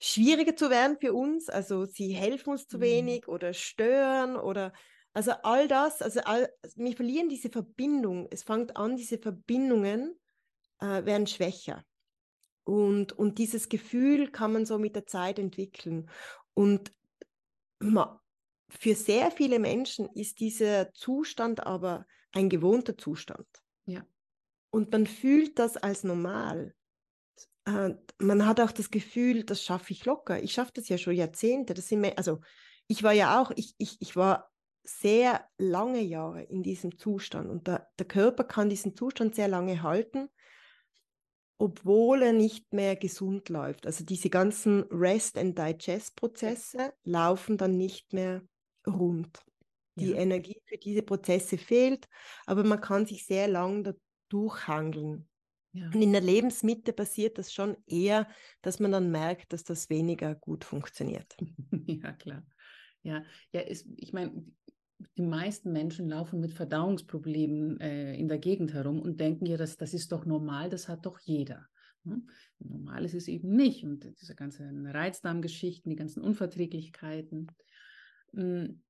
[0.00, 1.48] schwieriger zu werden für uns.
[1.48, 2.82] Also sie helfen uns zu mhm.
[2.82, 4.72] wenig oder stören oder
[5.14, 8.26] also all das, also all, wir verlieren diese Verbindung.
[8.30, 10.18] Es fängt an, diese Verbindungen
[10.80, 11.84] äh, werden schwächer.
[12.64, 16.08] Und, und dieses Gefühl kann man so mit der Zeit entwickeln.
[16.54, 16.92] Und
[18.68, 23.46] für sehr viele Menschen ist dieser Zustand aber ein gewohnter Zustand.
[23.86, 24.06] Ja.
[24.70, 26.74] Und man fühlt das als normal.
[27.66, 30.42] Äh, man hat auch das Gefühl, das schaffe ich locker.
[30.42, 31.74] Ich schaffe das ja schon Jahrzehnte.
[31.74, 32.40] Das sind, also
[32.86, 34.50] ich war ja auch, ich, ich, ich war
[34.84, 39.82] sehr lange Jahre in diesem Zustand und der, der Körper kann diesen Zustand sehr lange
[39.82, 40.28] halten
[41.62, 43.86] obwohl er nicht mehr gesund läuft.
[43.86, 48.42] Also diese ganzen Rest- and Digest-Prozesse laufen dann nicht mehr
[48.84, 49.38] rund.
[49.94, 50.16] Die ja.
[50.16, 52.08] Energie für diese Prozesse fehlt,
[52.46, 53.94] aber man kann sich sehr lang
[54.28, 55.28] durchhangeln.
[55.72, 55.86] Ja.
[55.86, 58.26] Und in der Lebensmitte passiert das schon eher,
[58.60, 61.36] dass man dann merkt, dass das weniger gut funktioniert.
[61.86, 62.44] Ja, klar.
[63.04, 63.22] Ja,
[63.52, 64.44] ja ist, ich meine,
[65.16, 69.76] die meisten Menschen laufen mit Verdauungsproblemen äh, in der Gegend herum und denken ja, das,
[69.76, 71.66] das ist doch normal, das hat doch jeder.
[72.04, 72.28] Hm?
[72.58, 73.84] Normal ist es eben nicht.
[73.84, 77.48] Und diese ganzen Reizdarmgeschichten, die ganzen Unverträglichkeiten.
[78.34, 78.82] Hm.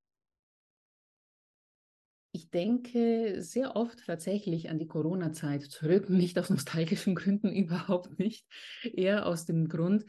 [2.35, 8.47] Ich denke sehr oft tatsächlich an die Corona-Zeit zurück, nicht aus nostalgischen Gründen, überhaupt nicht,
[8.83, 10.05] eher aus dem Grund,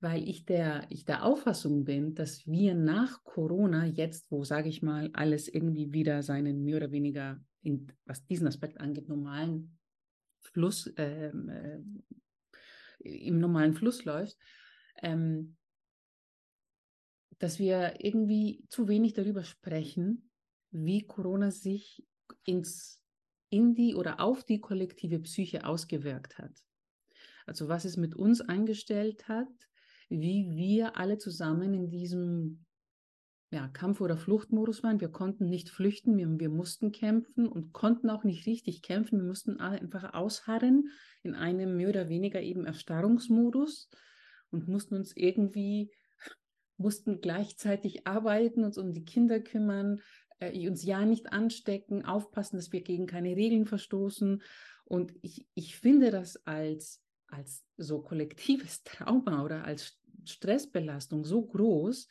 [0.00, 4.82] weil ich der, ich der Auffassung bin, dass wir nach Corona jetzt, wo, sage ich
[4.82, 9.78] mal, alles irgendwie wieder seinen mehr oder weniger, in, was diesen Aspekt angeht, normalen
[10.40, 11.80] Fluss, ähm, äh,
[13.02, 14.38] im normalen Fluss läuft,
[15.02, 15.56] ähm,
[17.38, 20.30] dass wir irgendwie zu wenig darüber sprechen,
[20.70, 22.06] wie Corona sich
[22.44, 23.02] ins,
[23.50, 26.52] in die oder auf die kollektive Psyche ausgewirkt hat.
[27.46, 29.48] Also was es mit uns angestellt hat,
[30.10, 32.66] wie wir alle zusammen in diesem
[33.52, 35.00] ja, Kampf- oder Fluchtmodus waren.
[35.00, 39.18] Wir konnten nicht flüchten, wir, wir mussten kämpfen und konnten auch nicht richtig kämpfen.
[39.18, 40.90] Wir mussten einfach ausharren
[41.22, 43.88] in einem mehr oder weniger eben Erstarrungsmodus
[44.50, 45.90] und mussten uns irgendwie,
[46.76, 50.00] mussten gleichzeitig arbeiten, uns um die Kinder kümmern,
[50.38, 54.42] äh, uns ja nicht anstecken, aufpassen, dass wir gegen keine Regeln verstoßen.
[54.84, 62.08] Und ich, ich finde das als, als so kollektives Trauma oder als Stressbelastung so groß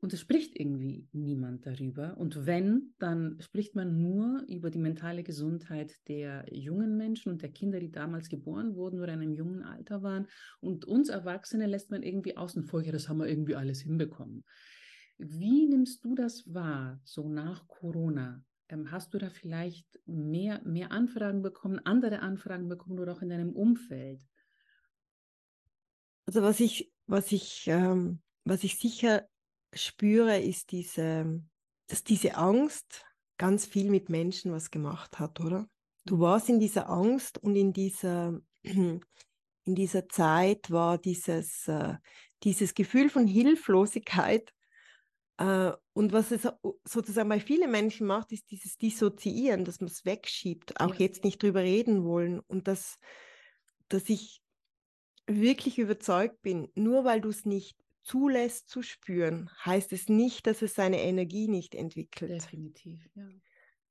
[0.00, 2.16] und es spricht irgendwie niemand darüber.
[2.18, 7.50] Und wenn, dann spricht man nur über die mentale Gesundheit der jungen Menschen und der
[7.50, 10.28] Kinder, die damals geboren wurden oder in einem jungen Alter waren.
[10.60, 14.44] Und uns Erwachsene lässt man irgendwie außen vor, ja, das haben wir irgendwie alles hinbekommen.
[15.18, 18.44] Wie nimmst du das wahr, so nach Corona?
[18.68, 23.30] Ähm, hast du da vielleicht mehr, mehr Anfragen bekommen, andere Anfragen bekommen oder auch in
[23.30, 24.20] deinem Umfeld?
[26.26, 29.26] Also was ich was ich, ähm, was ich sicher
[29.72, 31.42] spüre, ist diese,
[31.88, 33.04] dass diese Angst
[33.38, 35.68] ganz viel mit Menschen was gemacht hat, oder?
[36.04, 39.00] Du warst in dieser Angst und in dieser, in
[39.64, 41.94] dieser Zeit war dieses, äh,
[42.44, 44.52] dieses Gefühl von Hilflosigkeit.
[45.38, 46.48] Äh, und was es
[46.84, 51.00] sozusagen bei vielen Menschen macht, ist dieses Dissoziieren, dass man es wegschiebt, auch ja.
[51.00, 52.40] jetzt nicht drüber reden wollen.
[52.40, 52.98] Und dass,
[53.88, 54.42] dass ich
[55.28, 60.62] wirklich überzeugt bin, nur weil du es nicht zulässt zu spüren, heißt es nicht, dass
[60.62, 62.30] es seine Energie nicht entwickelt.
[62.30, 63.28] Definitiv, ja.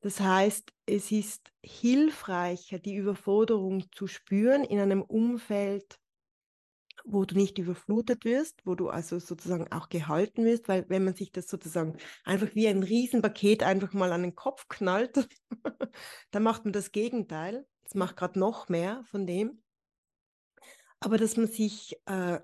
[0.02, 6.00] Das heißt, es ist hilfreicher, die Überforderung zu spüren in einem Umfeld,
[7.04, 11.15] wo du nicht überflutet wirst, wo du also sozusagen auch gehalten wirst, weil wenn man
[11.15, 15.28] sich das sozusagen einfach wie ein Riesenpaket einfach mal an den Kopf knallt,
[16.32, 17.65] dann macht man das Gegenteil.
[17.84, 19.62] Es macht gerade noch mehr von dem
[21.00, 22.40] aber dass man sich äh,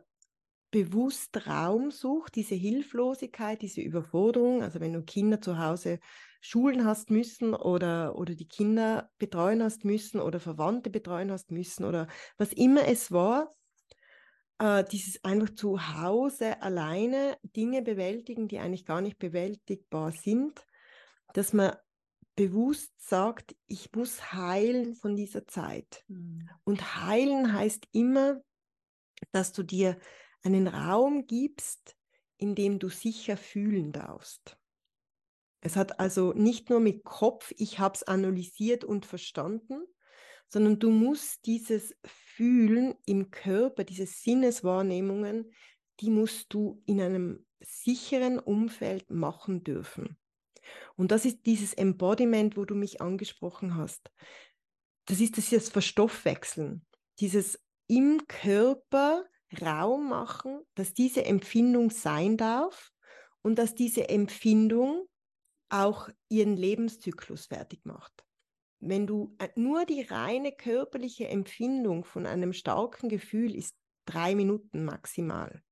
[0.71, 5.99] bewusst Raum sucht, diese Hilflosigkeit, diese Überforderung, also wenn du Kinder zu Hause
[6.41, 11.85] schulen hast müssen oder, oder die Kinder betreuen hast müssen oder Verwandte betreuen hast müssen
[11.85, 13.55] oder was immer es war,
[14.59, 20.65] äh, dieses einfach zu Hause alleine Dinge bewältigen, die eigentlich gar nicht bewältigbar sind,
[21.33, 21.75] dass man
[22.35, 26.03] bewusst sagt, ich muss heilen von dieser Zeit.
[26.07, 26.49] Mhm.
[26.63, 28.41] Und heilen heißt immer,
[29.31, 29.97] dass du dir
[30.43, 31.95] einen Raum gibst,
[32.37, 34.57] in dem du sicher fühlen darfst.
[35.61, 39.83] Es hat also nicht nur mit Kopf, ich habe es analysiert und verstanden,
[40.49, 45.53] sondern du musst dieses Fühlen im Körper, diese Sinneswahrnehmungen,
[46.01, 50.17] die musst du in einem sicheren Umfeld machen dürfen.
[50.95, 54.11] Und das ist dieses Embodiment, wo du mich angesprochen hast.
[55.05, 56.85] Das ist das, Verstoffwechseln,
[57.19, 59.25] dieses im Körper
[59.61, 62.91] Raum machen, dass diese Empfindung sein darf
[63.41, 65.07] und dass diese Empfindung
[65.69, 68.23] auch ihren Lebenszyklus fertig macht.
[68.79, 74.85] Wenn du äh, nur die reine körperliche Empfindung von einem starken Gefühl ist drei Minuten
[74.85, 75.63] maximal.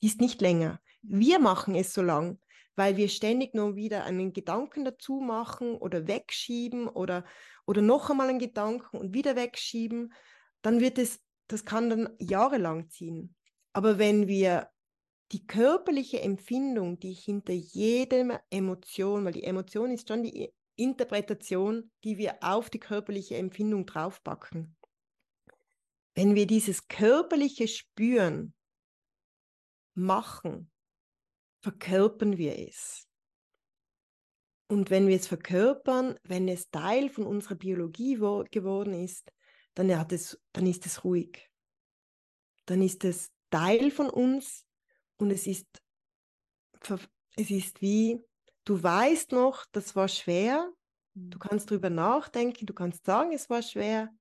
[0.00, 0.80] Ist nicht länger.
[1.02, 2.38] Wir machen es so lang,
[2.76, 7.24] weil wir ständig nur wieder einen Gedanken dazu machen oder wegschieben oder,
[7.66, 10.12] oder noch einmal einen Gedanken und wieder wegschieben,
[10.62, 13.34] dann wird es, das kann dann jahrelang ziehen.
[13.72, 14.68] Aber wenn wir
[15.32, 22.18] die körperliche Empfindung, die hinter jedem Emotion, weil die Emotion ist schon die Interpretation, die
[22.18, 24.76] wir auf die körperliche Empfindung draufpacken.
[26.14, 28.54] Wenn wir dieses körperliche Spüren
[29.94, 30.70] machen,
[31.66, 33.08] verkörpern wir es.
[34.68, 39.32] Und wenn wir es verkörpern, wenn es Teil von unserer Biologie geworden ist,
[39.74, 41.50] dann, hat es, dann ist es ruhig.
[42.66, 44.64] Dann ist es Teil von uns
[45.16, 45.66] und es ist,
[47.36, 48.20] es ist wie,
[48.64, 50.72] du weißt noch, das war schwer,
[51.14, 51.40] du mhm.
[51.40, 54.14] kannst drüber nachdenken, du kannst sagen, es war schwer,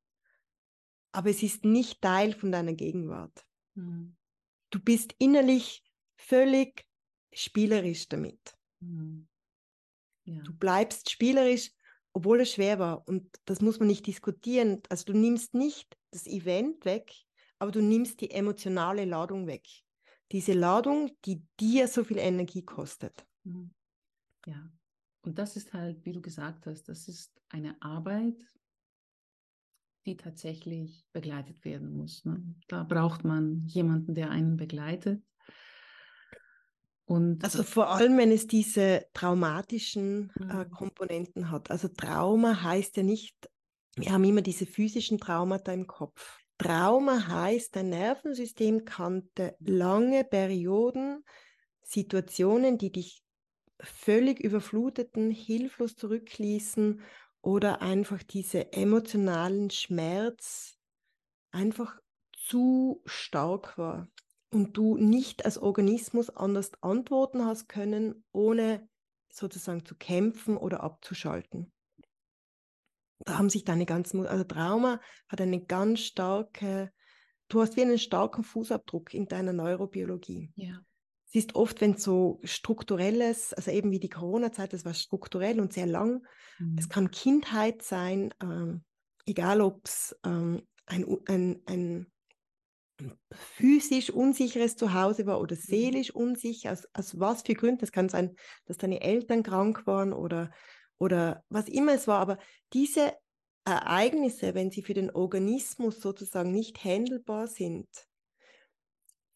[1.12, 3.46] aber es ist nicht Teil von deiner Gegenwart.
[3.76, 4.16] Mhm.
[4.72, 5.84] Du bist innerlich
[6.16, 6.88] völlig
[7.36, 8.56] spielerisch damit.
[8.80, 9.28] Mhm.
[10.26, 10.42] Ja.
[10.42, 11.72] Du bleibst spielerisch,
[12.14, 13.08] obwohl es schwer war.
[13.08, 14.82] Und das muss man nicht diskutieren.
[14.90, 17.14] Also du nimmst nicht das Event weg,
[17.60, 19.68] aber du nimmst die emotionale Ladung weg.
[20.32, 23.26] Diese Ladung, die dir so viel Energie kostet.
[23.44, 23.72] Mhm.
[24.48, 24.72] Ja,
[25.22, 28.36] und das ist halt, wie du gesagt hast, das ist eine Arbeit,
[30.06, 32.24] die tatsächlich begleitet werden muss.
[32.26, 32.44] Ne?
[32.68, 35.24] Da braucht man jemanden, der einen begleitet.
[37.06, 40.72] Und also vor allem, wenn es diese traumatischen äh, mhm.
[40.72, 41.70] Komponenten hat.
[41.70, 43.36] Also Trauma heißt ja nicht,
[43.96, 46.40] wir haben immer diese physischen Traumata im Kopf.
[46.58, 51.24] Trauma heißt, dein Nervensystem kannte lange Perioden,
[51.82, 53.24] Situationen, die dich
[53.80, 57.02] völlig überfluteten, hilflos zurückließen
[57.42, 60.78] oder einfach diese emotionalen Schmerz
[61.52, 62.00] einfach
[62.34, 64.08] zu stark war
[64.56, 68.88] und du nicht als Organismus anders antworten hast können, ohne
[69.30, 71.74] sozusagen zu kämpfen oder abzuschalten.
[73.26, 76.94] Da haben sich deine ganzen, also Trauma hat eine ganz starke,
[77.50, 80.54] du hast wie einen starken Fußabdruck in deiner Neurobiologie.
[80.56, 80.80] Ja.
[81.28, 85.74] Es ist oft, wenn so strukturelles, also eben wie die Corona-Zeit, das war strukturell und
[85.74, 86.26] sehr lang.
[86.60, 86.78] Mhm.
[86.80, 88.86] Es kann Kindheit sein, ähm,
[89.26, 92.08] egal ob es ähm, ein, ein, ein
[93.32, 95.62] physisch unsicheres Zuhause war oder mhm.
[95.62, 97.84] seelisch unsicher, aus, aus was für Gründen.
[97.84, 100.52] Es kann sein, dass deine Eltern krank waren oder,
[100.98, 102.20] oder was immer es war.
[102.20, 102.38] Aber
[102.74, 103.14] diese
[103.66, 107.88] Ereignisse, wenn sie für den Organismus sozusagen nicht handelbar sind,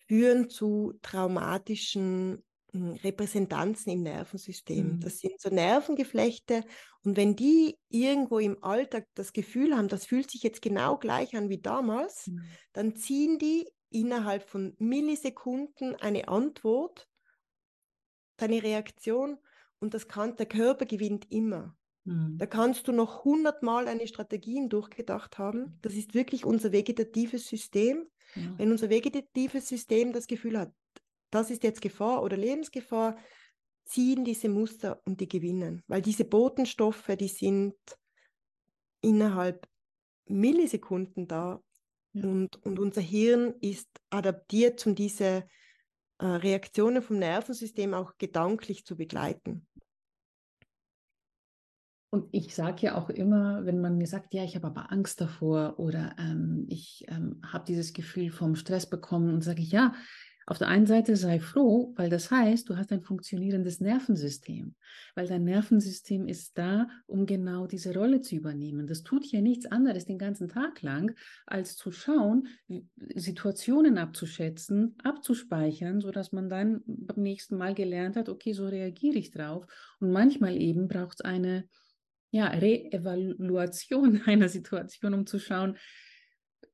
[0.07, 4.95] führen zu traumatischen hm, Repräsentanzen im Nervensystem.
[4.95, 4.99] Mhm.
[5.01, 6.63] Das sind so Nervengeflechte
[7.05, 11.35] und wenn die irgendwo im Alltag das Gefühl haben, das fühlt sich jetzt genau gleich
[11.35, 12.43] an wie damals, mhm.
[12.73, 17.07] dann ziehen die innerhalb von Millisekunden eine Antwort,
[18.37, 19.37] deine Reaktion
[19.79, 21.75] und das kann, der Körper gewinnt immer.
[22.03, 22.37] Mhm.
[22.37, 25.77] Da kannst du noch hundertmal deine Strategien durchgedacht haben.
[25.81, 28.09] Das ist wirklich unser vegetatives System.
[28.35, 28.53] Ja.
[28.57, 30.71] Wenn unser vegetatives System das Gefühl hat,
[31.31, 33.17] das ist jetzt Gefahr oder Lebensgefahr,
[33.89, 35.83] ziehen diese Muster und die gewinnen.
[35.87, 37.75] Weil diese Botenstoffe, die sind
[39.01, 39.67] innerhalb
[40.27, 41.61] Millisekunden da
[42.13, 42.23] ja.
[42.23, 45.47] und, und unser Hirn ist adaptiert, um diese
[46.19, 49.67] äh, Reaktionen vom Nervensystem auch gedanklich zu begleiten.
[52.11, 55.21] Und ich sage ja auch immer, wenn man mir sagt, ja, ich habe aber Angst
[55.21, 59.93] davor oder ähm, ich ähm, habe dieses Gefühl vom Stress bekommen und sage ich, ja,
[60.49, 64.73] Auf der einen Seite sei froh, weil das heißt, du hast ein funktionierendes Nervensystem,
[65.13, 68.87] weil dein Nervensystem ist da, um genau diese Rolle zu übernehmen.
[68.87, 72.47] Das tut ja nichts anderes den ganzen Tag lang, als zu schauen,
[73.13, 79.29] Situationen abzuschätzen, abzuspeichern, sodass man dann beim nächsten Mal gelernt hat, okay, so reagiere ich
[79.29, 79.67] drauf.
[79.99, 81.69] Und manchmal eben braucht es eine
[82.31, 85.77] ja, Reevaluation einer Situation, um zu schauen,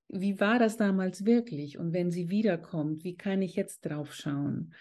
[0.10, 1.78] wie war das damals wirklich?
[1.78, 4.74] Und wenn sie wiederkommt, wie kann ich jetzt drauf schauen?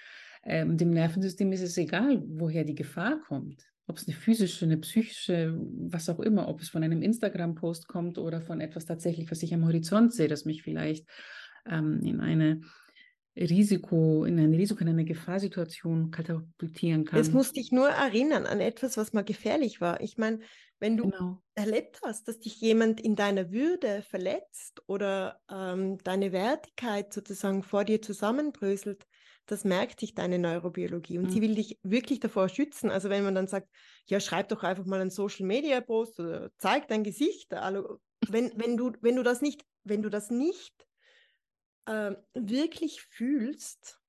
[0.44, 3.66] Ähm, dem Nervensystem ist es egal, woher die Gefahr kommt.
[3.86, 8.18] Ob es eine physische, eine psychische, was auch immer, ob es von einem Instagram-Post kommt
[8.18, 11.06] oder von etwas tatsächlich, was ich am Horizont sehe, das mich vielleicht
[11.66, 12.60] ähm, in eine
[13.36, 17.18] Risiko, in ein Risiko, in eine Gefahrsituation katapultieren kann.
[17.18, 20.00] Es muss dich nur erinnern an etwas, was mal gefährlich war.
[20.00, 20.40] Ich meine,
[20.78, 21.42] wenn du genau.
[21.54, 27.84] erlebt hast, dass dich jemand in deiner Würde verletzt oder ähm, deine Wertigkeit sozusagen vor
[27.84, 29.06] dir zusammenbröselt,
[29.46, 31.30] das merkt sich deine Neurobiologie und mhm.
[31.30, 32.90] sie will dich wirklich davor schützen.
[32.90, 33.68] Also wenn man dann sagt,
[34.06, 38.52] ja, schreib doch einfach mal einen Social Media Post oder zeig dein Gesicht, also wenn,
[38.56, 40.83] wenn du wenn du das nicht wenn du das nicht
[41.86, 44.00] äh, wirklich fühlst,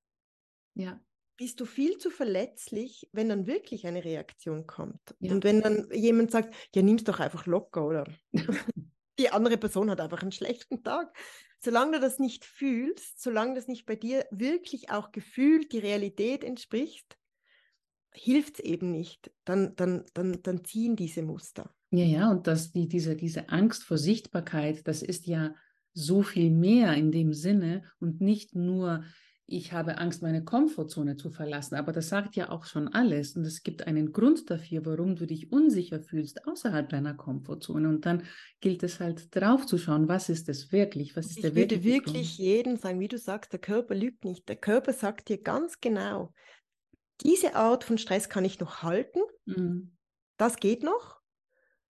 [0.73, 0.99] ja
[1.37, 5.15] bist du viel zu verletzlich, wenn dann wirklich eine Reaktion kommt.
[5.19, 5.33] Ja.
[5.33, 8.05] Und wenn dann jemand sagt, ja, nimm's doch einfach locker oder
[9.19, 11.15] die andere Person hat einfach einen schlechten Tag.
[11.61, 16.43] Solange du das nicht fühlst, solange das nicht bei dir wirklich auch gefühlt die Realität
[16.43, 17.17] entspricht,
[18.13, 19.31] hilft es eben nicht.
[19.45, 21.73] Dann, dann, dann, dann ziehen diese Muster.
[21.91, 25.55] Ja, ja, und das, die, diese, diese Angst vor Sichtbarkeit, das ist ja
[25.95, 29.03] so viel mehr in dem Sinne und nicht nur
[29.47, 31.75] ich habe Angst, meine Komfortzone zu verlassen.
[31.75, 33.35] Aber das sagt ja auch schon alles.
[33.35, 37.87] Und es gibt einen Grund dafür, warum du dich unsicher fühlst außerhalb deiner Komfortzone.
[37.87, 38.23] Und dann
[38.59, 41.15] gilt es halt drauf zu schauen, was ist es wirklich?
[41.15, 44.49] Was ist ich der würde wirklich jedem sagen, wie du sagst, der Körper lügt nicht.
[44.49, 46.33] Der Körper sagt dir ganz genau,
[47.21, 49.19] diese Art von Stress kann ich noch halten.
[49.45, 49.95] Mhm.
[50.37, 51.21] Das geht noch.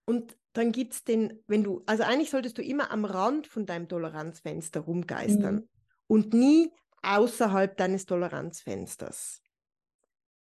[0.04, 3.66] Und dann gibt es den, wenn du, also eigentlich solltest du immer am Rand von
[3.66, 5.70] deinem Toleranzfenster rumgeistern mhm.
[6.08, 9.42] und nie außerhalb deines Toleranzfensters.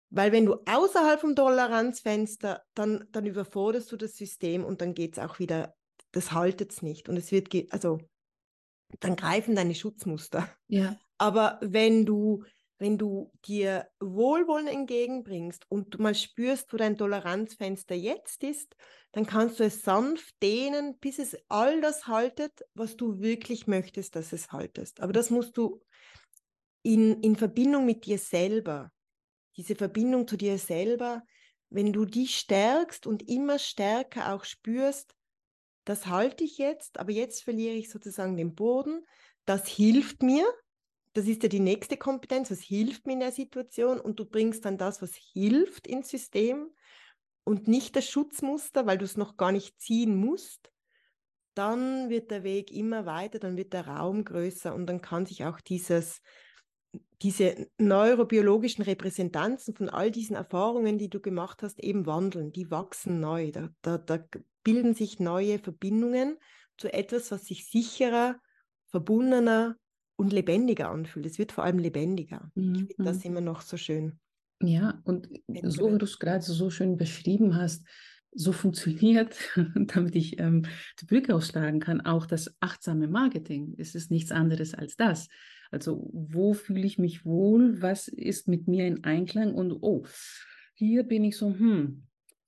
[0.10, 5.18] Weil wenn du außerhalb vom Toleranzfenster, dann, dann überforderst du das System und dann geht
[5.18, 5.76] es auch wieder,
[6.14, 7.10] das haltet es nicht.
[7.10, 8.00] Und es wird, also
[9.02, 10.50] dann greifen deine Schutzmuster.
[10.68, 10.96] Ja.
[11.18, 12.46] Aber wenn du,
[12.80, 18.76] wenn du dir Wohlwollen entgegenbringst und du mal spürst, wo dein Toleranzfenster jetzt ist,
[19.12, 24.16] dann kannst du es sanft dehnen, bis es all das haltet, was du wirklich möchtest,
[24.16, 25.02] dass es haltest.
[25.02, 25.82] Aber das musst du
[26.84, 28.92] in, in Verbindung mit dir selber,
[29.56, 31.24] diese Verbindung zu dir selber,
[31.70, 35.16] wenn du die stärkst und immer stärker auch spürst,
[35.84, 39.06] das halte ich jetzt, aber jetzt verliere ich sozusagen den Boden,
[39.46, 40.46] das hilft mir,
[41.18, 44.66] das ist ja die nächste Kompetenz, was hilft mir in der Situation und du bringst
[44.66, 46.70] dann das, was hilft ins System
[47.44, 50.72] und nicht das Schutzmuster, weil du es noch gar nicht ziehen musst,
[51.56, 55.44] dann wird der Weg immer weiter, dann wird der Raum größer und dann kann sich
[55.44, 56.22] auch dieses
[57.24, 62.52] diese neurobiologischen Repräsentanzen von all diesen Erfahrungen, die du gemacht hast, eben wandeln.
[62.52, 63.52] Die wachsen neu.
[63.52, 64.24] Da, da, da
[64.64, 66.38] bilden sich neue Verbindungen
[66.78, 68.40] zu etwas, was sich sicherer,
[68.86, 69.78] verbundener
[70.18, 71.26] und lebendiger anfühlt.
[71.26, 72.52] Es wird vor allem lebendiger.
[72.56, 72.76] Mhm.
[72.76, 73.32] Ich finde das mhm.
[73.32, 74.20] immer noch so schön.
[74.62, 75.30] Ja, und
[75.64, 77.86] so wie du es gerade so schön beschrieben hast,
[78.34, 79.38] so funktioniert,
[79.76, 80.64] damit ich ähm,
[81.00, 83.76] die Brücke ausschlagen kann, auch das achtsame Marketing.
[83.78, 85.28] Es ist nichts anderes als das.
[85.72, 87.82] Also wo fühle ich mich wohl?
[87.82, 89.54] Was ist mit mir in Einklang?
[89.54, 90.06] Und oh,
[90.74, 92.07] hier bin ich so, hm,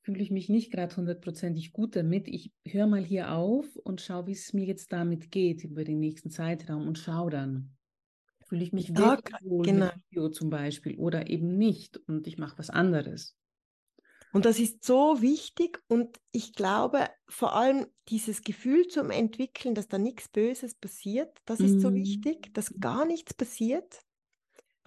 [0.10, 2.28] fühle ich mich nicht gerade hundertprozentig gut damit.
[2.28, 6.00] Ich höre mal hier auf und schaue, wie es mir jetzt damit geht über den
[6.00, 7.78] nächsten Zeitraum und schaue dann.
[8.48, 9.86] Fühle ich mich ja, wirklich wohl genau.
[9.86, 13.38] mit Video zum Beispiel oder eben nicht und ich mache was anderes.
[14.34, 19.88] Und das ist so wichtig und ich glaube, vor allem dieses Gefühl zum Entwickeln, dass
[19.88, 21.96] da nichts Böses passiert, das ist so mhm.
[21.98, 24.02] wichtig, dass gar nichts passiert,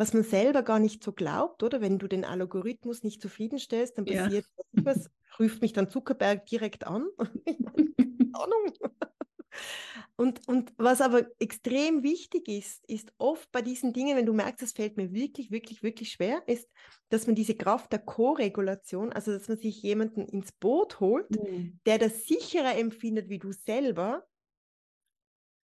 [0.03, 1.81] was man selber gar nicht so glaubt, oder?
[1.81, 4.85] Wenn du den Algorithmus nicht zufriedenstellst, dann passiert ja.
[4.85, 7.07] was, ruft mich dann Zuckerberg direkt an.
[8.33, 8.73] Ahnung.
[10.17, 14.63] Und, und was aber extrem wichtig ist, ist oft bei diesen Dingen, wenn du merkst,
[14.65, 16.69] es fällt mir wirklich, wirklich, wirklich schwer, ist,
[17.09, 21.79] dass man diese Kraft der Co-Regulation, also dass man sich jemanden ins Boot holt, mhm.
[21.87, 24.27] der das sicherer empfindet wie du selber,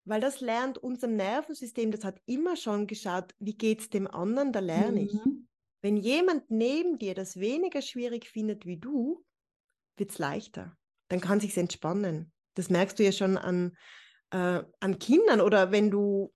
[0.09, 4.53] weil das lernt unserem Nervensystem, das hat immer schon geschaut, wie geht es dem anderen,
[4.53, 5.13] da lerne ich.
[5.13, 5.49] Mhm.
[5.83, 9.25] Wenn jemand neben dir das weniger schwierig findet wie du,
[9.97, 10.77] wird es leichter.
[11.09, 12.33] Dann kann sich entspannen.
[12.55, 13.77] Das merkst du ja schon an,
[14.31, 16.33] äh, an Kindern oder wenn du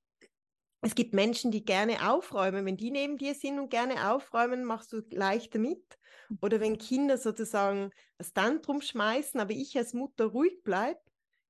[0.84, 2.66] Es gibt Menschen, die gerne aufräumen.
[2.66, 5.98] Wenn die neben dir sind und gerne aufräumen, machst du leichter mit.
[6.40, 11.00] Oder wenn Kinder sozusagen das Tantrum schmeißen, aber ich als Mutter ruhig bleibe,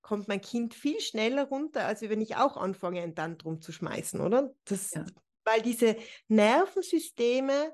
[0.02, 4.20] kommt mein Kind viel schneller runter, als wenn ich auch anfange, ein Tantrum zu schmeißen,
[4.20, 4.52] oder?
[4.64, 5.04] Das, ja.
[5.44, 5.96] Weil diese
[6.28, 7.72] Nervensysteme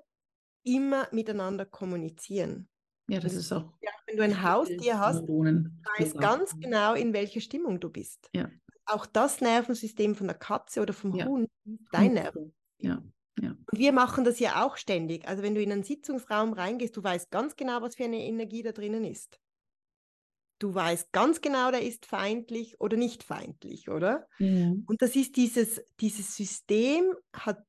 [0.62, 2.68] immer miteinander kommunizieren.
[3.08, 3.72] Ja, das ist auch.
[3.80, 5.82] Ja, wenn du ein Haustier hast, Neuronen.
[5.98, 8.28] weißt ganz genau, in welcher Stimmung du bist.
[8.34, 8.50] Ja.
[8.84, 11.26] Auch das Nervensystem von der Katze oder vom ja.
[11.26, 12.54] Hund ist dein Nervensystem.
[12.78, 13.02] Ja.
[13.40, 13.50] Ja.
[13.50, 15.26] Und wir machen das ja auch ständig.
[15.26, 18.62] Also wenn du in einen Sitzungsraum reingehst, du weißt ganz genau, was für eine Energie
[18.62, 19.38] da drinnen ist.
[20.58, 24.26] Du weißt ganz genau, der ist feindlich oder nicht feindlich, oder?
[24.38, 24.74] Ja.
[24.86, 27.64] Und das ist dieses, dieses System hat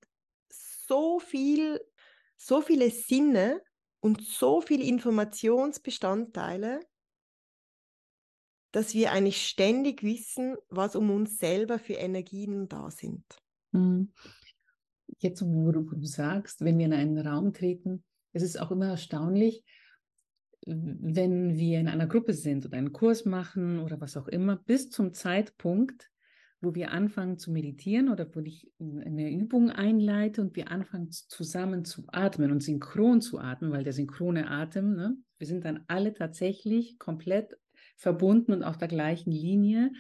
[0.52, 1.80] so viel,
[2.38, 3.62] so viele Sinne
[4.00, 6.80] und so viele Informationsbestandteile,
[8.72, 13.24] dass wir eigentlich ständig wissen, was um uns selber für Energien da sind.
[13.72, 14.14] Mhm
[15.20, 19.64] jetzt, wo du sagst, wenn wir in einen Raum treten, es ist auch immer erstaunlich,
[20.70, 24.90] wenn wir in einer Gruppe sind oder einen Kurs machen oder was auch immer, bis
[24.90, 26.10] zum Zeitpunkt,
[26.62, 31.86] wo wir anfangen zu meditieren oder wo ich eine Übung einleite und wir anfangen zusammen
[31.86, 36.14] zu atmen und synchron zu atmen, weil der synchrone Atem, ne, wir sind dann alle
[36.14, 37.58] tatsächlich komplett
[37.96, 39.92] verbunden und auf der gleichen Linie,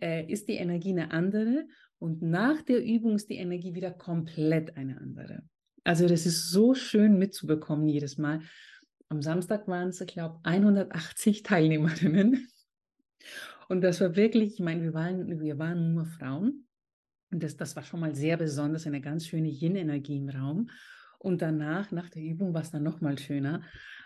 [0.00, 1.66] äh, ist die Energie eine andere
[1.98, 5.42] und nach der Übung ist die Energie wieder komplett eine andere.
[5.82, 8.40] Also das ist so schön mitzubekommen jedes Mal.
[9.08, 12.48] Am Samstag waren es, ich glaube, 180 Teilnehmerinnen.
[13.68, 16.66] Und das war wirklich, ich meine, wir waren, wir waren nur Frauen.
[17.30, 20.70] Und das, das war schon mal sehr besonders, eine ganz schöne Yin-Energie im Raum.
[21.18, 23.62] Und danach, nach der Übung, war es dann noch mal schöner.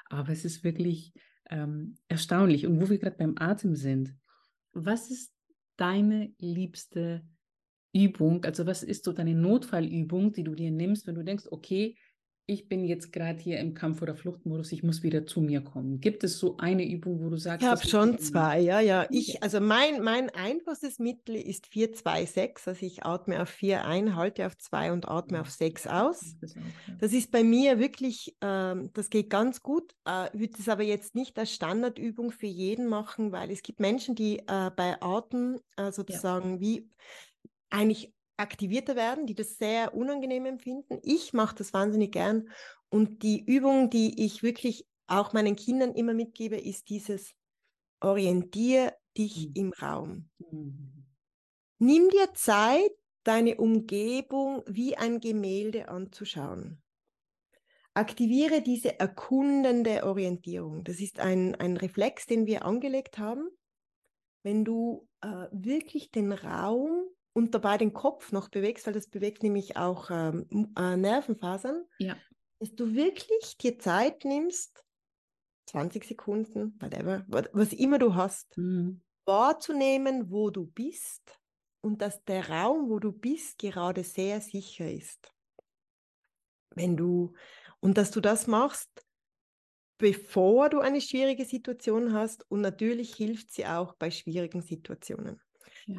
[0.07, 1.13] Aber es ist wirklich
[1.51, 2.67] ähm, erstaunlich.
[2.67, 4.15] Und wo wir gerade beim Atem sind,
[4.73, 5.33] was ist
[5.77, 7.23] deine liebste
[7.93, 11.97] Übung, also was ist so deine Notfallübung, die du dir nimmst, wenn du denkst, okay,
[12.51, 16.01] ich bin jetzt gerade hier im Kampf- oder Fluchtmodus, ich muss wieder zu mir kommen.
[16.01, 19.07] Gibt es so eine Übung, wo du sagst, ich habe schon zwei, ja, ja.
[19.09, 24.47] Ich, also mein, mein einfachstes Mittel ist 4-2-6, also ich atme auf 4 ein, halte
[24.47, 26.35] auf 2 und atme auf 6 aus.
[26.99, 29.95] Das, ist bei mir wirklich, ähm, das geht ganz gut.
[30.05, 34.17] Äh, würde es aber jetzt nicht als Standardübung für jeden machen, weil es gibt Menschen,
[34.17, 36.61] die äh, bei Atmen äh, sozusagen ja.
[36.61, 36.91] wie
[37.71, 40.99] eigentlich aktivierter werden, die das sehr unangenehm empfinden.
[41.03, 42.49] Ich mache das wahnsinnig gern.
[42.89, 47.35] Und die Übung, die ich wirklich auch meinen Kindern immer mitgebe, ist dieses
[48.01, 49.53] Orientier dich mhm.
[49.55, 50.31] im Raum.
[50.39, 51.07] Mhm.
[51.79, 56.83] Nimm dir Zeit, deine Umgebung wie ein Gemälde anzuschauen.
[57.93, 60.85] Aktiviere diese erkundende Orientierung.
[60.85, 63.49] Das ist ein, ein Reflex, den wir angelegt haben.
[64.43, 67.05] Wenn du äh, wirklich den Raum
[67.41, 72.15] und dabei den Kopf noch bewegst, weil das bewegt nämlich auch ähm, äh, Nervenfasern, ja.
[72.59, 74.85] dass du wirklich dir Zeit nimmst,
[75.71, 79.01] 20 Sekunden, whatever, was immer du hast, mhm.
[79.25, 81.41] wahrzunehmen, wo du bist
[81.81, 85.33] und dass der Raum, wo du bist, gerade sehr sicher ist.
[86.75, 87.33] Wenn du,
[87.81, 88.91] und dass du das machst,
[89.97, 95.41] bevor du eine schwierige Situation hast und natürlich hilft sie auch bei schwierigen Situationen.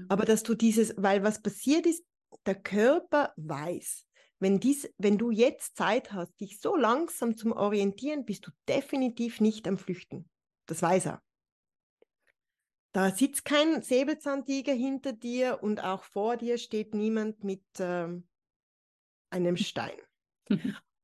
[0.10, 2.04] Aber dass du dieses, weil was passiert ist,
[2.46, 4.06] der Körper weiß,
[4.40, 9.40] wenn, dies, wenn du jetzt Zeit hast, dich so langsam zum Orientieren, bist du definitiv
[9.40, 10.30] nicht am Flüchten.
[10.66, 11.24] Das weiß er.
[12.94, 18.28] Da sitzt kein Säbelzahntiger hinter dir und auch vor dir steht niemand mit ähm,
[19.30, 19.98] einem Stein.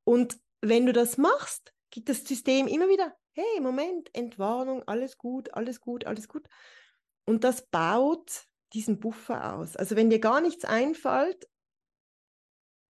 [0.03, 5.53] und wenn du das machst, gibt das System immer wieder, hey, Moment, Entwarnung, alles gut,
[5.53, 6.47] alles gut, alles gut.
[7.25, 9.76] Und das baut diesen Buffer aus.
[9.76, 11.47] Also wenn dir gar nichts einfällt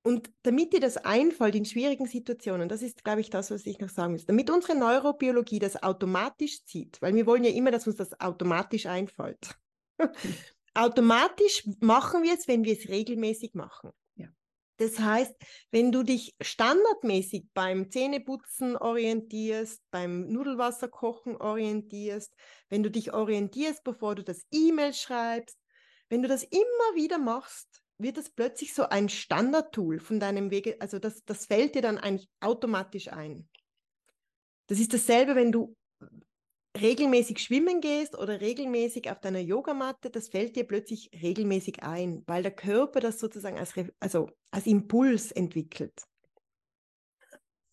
[0.04, 3.80] und damit dir das einfällt in schwierigen Situationen, das ist, glaube ich, das, was ich
[3.80, 7.88] noch sagen muss, damit unsere Neurobiologie das automatisch zieht, weil wir wollen ja immer, dass
[7.88, 9.56] uns das automatisch einfällt.
[10.74, 13.92] automatisch machen wir es, wenn wir es regelmäßig machen.
[14.78, 15.34] Das heißt,
[15.72, 22.32] wenn du dich standardmäßig beim Zähneputzen orientierst, beim Nudelwasserkochen orientierst,
[22.70, 25.58] wenn du dich orientierst, bevor du das E-Mail schreibst,
[26.10, 30.78] wenn du das immer wieder machst, wird das plötzlich so ein Standardtool von deinem Wege,
[30.80, 33.50] also das, das fällt dir dann eigentlich automatisch ein.
[34.68, 35.76] Das ist dasselbe, wenn du
[36.80, 42.44] regelmäßig schwimmen gehst oder regelmäßig auf deiner Yogamatte, das fällt dir plötzlich regelmäßig ein, weil
[42.44, 45.94] der Körper das sozusagen als, also als Impuls entwickelt.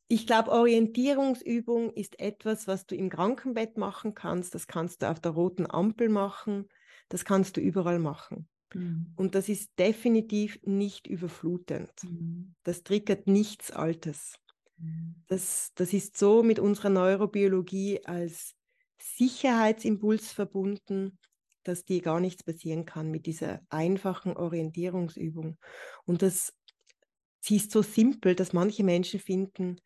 [0.09, 4.55] Ich glaube, Orientierungsübung ist etwas, was du im Krankenbett machen kannst.
[4.55, 6.69] Das kannst du auf der roten Ampel machen.
[7.15, 8.49] Das kannst du überall machen.
[8.75, 9.13] Mhm.
[9.15, 11.93] Und das ist definitiv nicht überflutend.
[12.03, 12.57] Mhm.
[12.65, 14.35] Das triggert nichts Altes.
[14.79, 15.23] Mhm.
[15.29, 18.57] Das, das ist so mit unserer Neurobiologie als
[19.01, 21.21] Sicherheitsimpuls verbunden,
[21.63, 25.57] dass dir gar nichts passieren kann mit dieser einfachen Orientierungsübung.
[26.05, 26.53] Und das
[27.39, 29.77] sie ist so simpel, dass manche Menschen finden,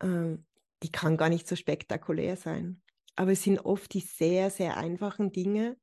[0.00, 0.38] äh,
[0.82, 2.82] die kann gar nicht so spektakulär sein.
[3.14, 5.76] Aber es sind oft die sehr, sehr einfachen Dinge,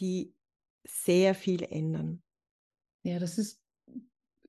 [0.00, 0.34] die
[0.86, 2.22] sehr viel ändern.
[3.02, 3.62] Ja, das ist,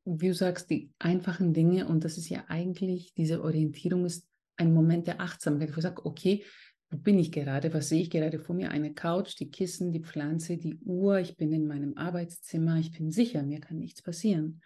[0.05, 4.27] wie du sagst, die einfachen Dinge und das ist ja eigentlich, diese Orientierung ist
[4.57, 6.43] ein Moment der Achtsamkeit, wo ich sage, okay,
[6.89, 7.73] wo bin ich gerade?
[7.73, 8.69] Was sehe ich gerade vor mir?
[8.69, 11.19] Eine Couch, die Kissen, die Pflanze, die Uhr.
[11.19, 12.77] Ich bin in meinem Arbeitszimmer.
[12.77, 14.61] Ich bin sicher, mir kann nichts passieren.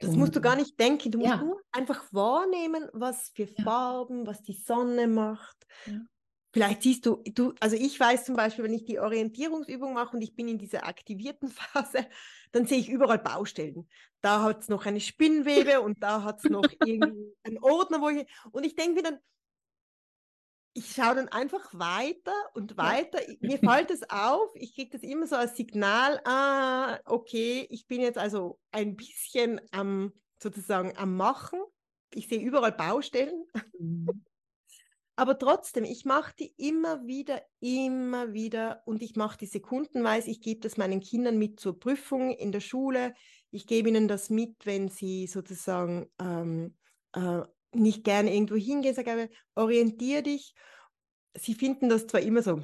[0.00, 1.12] Das und, musst du gar nicht denken.
[1.12, 1.42] Du musst ja.
[1.42, 3.62] nur einfach wahrnehmen, was für ja.
[3.62, 5.66] Farben, was die Sonne macht.
[5.86, 6.00] Ja.
[6.52, 10.22] Vielleicht siehst du, du, also ich weiß zum Beispiel, wenn ich die Orientierungsübung mache und
[10.22, 12.06] ich bin in dieser aktivierten Phase,
[12.52, 13.88] dann sehe ich überall Baustellen.
[14.20, 18.08] Da hat es noch eine Spinnwebe und da hat es noch irgendwie einen Ordner, wo
[18.08, 19.18] ich, und ich denke mir dann,
[20.72, 23.20] ich schaue dann einfach weiter und weiter.
[23.28, 23.36] Ja.
[23.40, 28.00] Mir fällt es auf, ich kriege das immer so als Signal, ah, okay, ich bin
[28.00, 31.60] jetzt also ein bisschen am, sozusagen am Machen.
[32.12, 33.44] Ich sehe überall Baustellen.
[33.78, 34.24] Mhm.
[35.16, 40.30] Aber trotzdem, ich mache die immer wieder, immer wieder und ich mache die sekundenweise.
[40.30, 43.14] Ich gebe das meinen Kindern mit zur Prüfung in der Schule.
[43.50, 46.76] Ich gebe ihnen das mit, wenn sie sozusagen ähm,
[47.12, 47.42] äh,
[47.72, 50.54] nicht gerne irgendwo hingehen, sage orientier dich.
[51.34, 52.62] Sie finden das zwar immer so,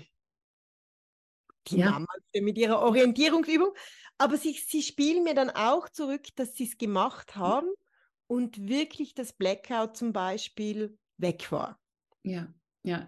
[1.68, 1.90] die ja.
[1.90, 3.70] Mama mit ihrer Orientierungsübung,
[4.18, 7.68] aber sie, sie spielen mir dann auch zurück, dass sie es gemacht haben
[8.26, 11.78] und wirklich das Blackout zum Beispiel weg war.
[12.26, 12.52] Ja,
[12.82, 13.06] ja.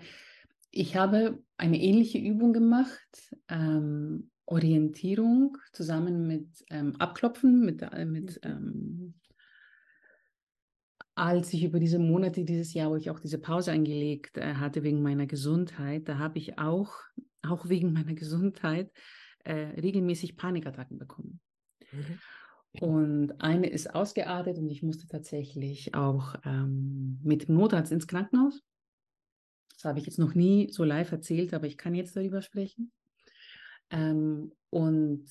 [0.71, 8.41] Ich habe eine ähnliche Übung gemacht, ähm, Orientierung zusammen mit ähm, Abklopfen, mit, äh, mit
[8.45, 8.51] mhm.
[8.51, 9.15] ähm,
[11.15, 14.85] als ich über diese Monate dieses Jahr, wo ich auch diese Pause eingelegt äh, hatte
[14.85, 16.95] wegen meiner Gesundheit, da habe ich auch,
[17.43, 18.93] auch wegen meiner Gesundheit,
[19.45, 21.41] äh, regelmäßig Panikattacken bekommen.
[21.91, 22.21] Mhm.
[22.81, 28.63] Und eine ist ausgeartet und ich musste tatsächlich auch ähm, mit dem Notarzt ins Krankenhaus.
[29.79, 32.91] Das habe ich jetzt noch nie so live erzählt, aber ich kann jetzt darüber sprechen.
[33.91, 35.25] Ähm, und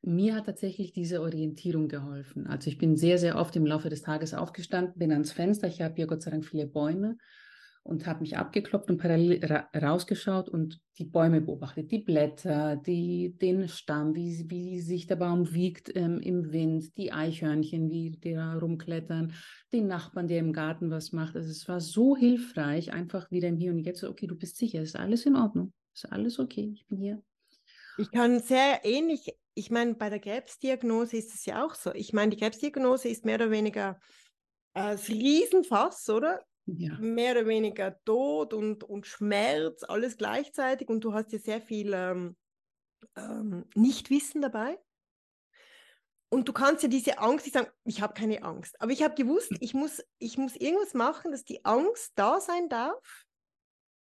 [0.00, 2.46] mir hat tatsächlich diese Orientierung geholfen.
[2.46, 5.68] Also ich bin sehr, sehr oft im Laufe des Tages aufgestanden, bin ans Fenster.
[5.68, 7.18] Ich habe hier Gott sei Dank viele Bäume
[7.82, 13.36] und habe mich abgeklopft und parallel ra rausgeschaut und die Bäume beobachtet, die Blätter, die,
[13.40, 18.34] den Stamm, wie, wie sich der Baum wiegt ähm, im Wind, die Eichhörnchen, wie die
[18.34, 19.32] da rumklettern,
[19.72, 21.36] den Nachbarn, der im Garten was macht.
[21.36, 24.82] Also es war so hilfreich, einfach wieder im Hier und Jetzt, okay, du bist sicher,
[24.82, 27.22] ist alles in Ordnung, ist alles okay, ich bin hier.
[27.96, 31.92] Ich kann sehr ähnlich, ich meine, bei der Krebsdiagnose ist es ja auch so.
[31.94, 33.98] Ich meine, die Krebsdiagnose ist mehr oder weniger
[34.74, 36.40] äh, das Riesenfass, oder?
[36.78, 36.96] Ja.
[36.98, 40.88] Mehr oder weniger Tod und, und Schmerz, alles gleichzeitig.
[40.88, 42.36] Und du hast ja sehr viel ähm,
[43.16, 44.78] ähm, Nichtwissen dabei.
[46.32, 49.16] Und du kannst ja diese Angst, ich sage, ich habe keine Angst, aber ich habe
[49.16, 53.24] gewusst, ich muss, ich muss irgendwas machen, dass die Angst da sein darf,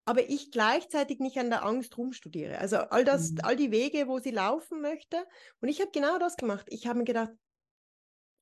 [0.04, 2.58] aber ich gleichzeitig nicht an der Angst rumstudiere.
[2.58, 3.40] Also all das, mhm.
[3.44, 5.26] all die Wege, wo sie laufen möchte.
[5.62, 6.66] Und ich habe genau das gemacht.
[6.70, 7.32] Ich habe mir gedacht,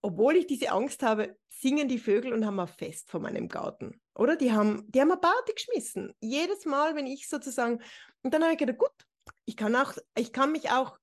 [0.02, 4.00] obwohl ich diese Angst habe, singen die Vögel und haben ein Fest vor meinem Garten.
[4.16, 4.36] Oder?
[4.36, 6.14] Die haben, die haben eine Party geschmissen.
[6.20, 7.82] Jedes Mal, wenn ich sozusagen,
[8.22, 9.08] und dann habe ich gedacht, gut,
[9.46, 10.98] ich kann auch, ich kann mich auch,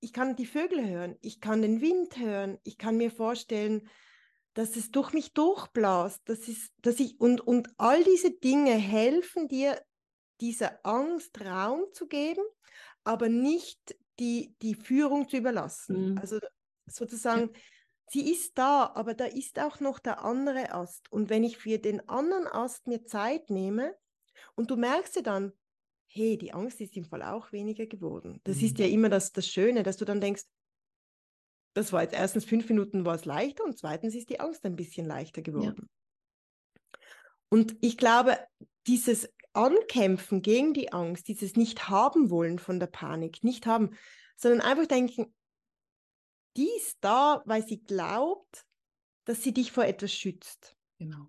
[0.00, 3.88] ich kann die Vögel hören, ich kann den Wind hören, ich kann mir vorstellen,
[4.54, 9.48] dass es durch mich durchblasst, dass, es, dass ich, und, und all diese Dinge helfen
[9.48, 9.80] dir,
[10.40, 12.42] dieser Angst Raum zu geben,
[13.04, 16.12] aber nicht die, die Führung zu überlassen.
[16.12, 16.18] Mhm.
[16.18, 16.38] Also
[16.86, 17.60] sozusagen, ja.
[18.10, 21.10] Sie ist da, aber da ist auch noch der andere Ast.
[21.12, 23.96] Und wenn ich für den anderen Ast mir Zeit nehme
[24.56, 25.52] und du merkst ja dann,
[26.08, 28.40] hey, die Angst ist im Fall auch weniger geworden.
[28.44, 28.64] Das mhm.
[28.64, 30.42] ist ja immer das, das Schöne, dass du dann denkst,
[31.74, 34.74] das war jetzt erstens fünf Minuten war es leichter und zweitens ist die Angst ein
[34.74, 35.88] bisschen leichter geworden.
[35.88, 36.98] Ja.
[37.48, 38.38] Und ich glaube,
[38.88, 43.96] dieses Ankämpfen gegen die Angst, dieses Nicht-Haben-Wollen von der Panik, nicht haben,
[44.36, 45.32] sondern einfach denken,
[46.56, 48.66] die ist da, weil sie glaubt,
[49.24, 50.76] dass sie dich vor etwas schützt.
[50.98, 51.26] Genau.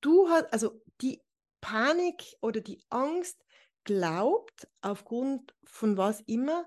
[0.00, 1.22] Du hast, also die
[1.60, 3.44] Panik oder die Angst
[3.84, 6.66] glaubt aufgrund von was immer,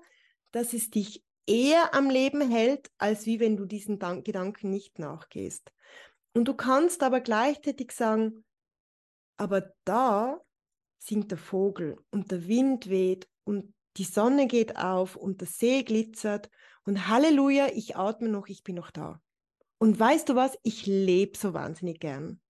[0.52, 5.72] dass es dich eher am Leben hält, als wie wenn du diesen Gedanken nicht nachgehst.
[6.32, 8.44] Und du kannst aber gleichzeitig sagen,
[9.36, 10.40] aber da
[10.98, 15.82] singt der Vogel und der Wind weht und die Sonne geht auf und der See
[15.82, 16.50] glitzert
[16.84, 19.20] Und Halleluja, ich atme noch, ich bin noch da.
[19.78, 20.58] Und weißt du was?
[20.62, 22.40] Ich lebe so wahnsinnig gern.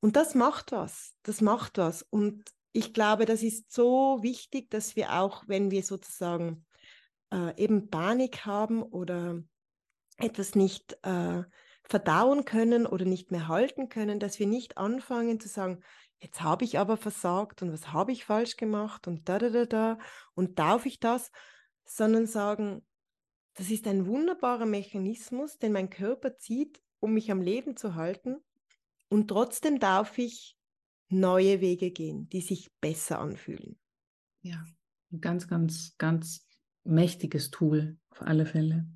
[0.00, 1.14] Und das macht was.
[1.22, 2.02] Das macht was.
[2.02, 6.66] Und ich glaube, das ist so wichtig, dass wir auch, wenn wir sozusagen
[7.32, 9.42] äh, eben Panik haben oder
[10.18, 11.42] etwas nicht äh,
[11.84, 15.82] verdauen können oder nicht mehr halten können, dass wir nicht anfangen zu sagen,
[16.18, 19.66] jetzt habe ich aber versagt und was habe ich falsch gemacht und da, da, da,
[19.66, 19.98] da
[20.34, 21.30] und darf ich das,
[21.84, 22.82] sondern sagen,
[23.54, 28.36] das ist ein wunderbarer Mechanismus, den mein Körper zieht, um mich am Leben zu halten
[29.08, 30.56] und trotzdem darf ich
[31.08, 33.78] neue Wege gehen, die sich besser anfühlen.
[34.42, 34.64] Ja,
[35.12, 36.46] ein ganz, ganz, ganz
[36.84, 38.86] mächtiges Tool auf alle Fälle.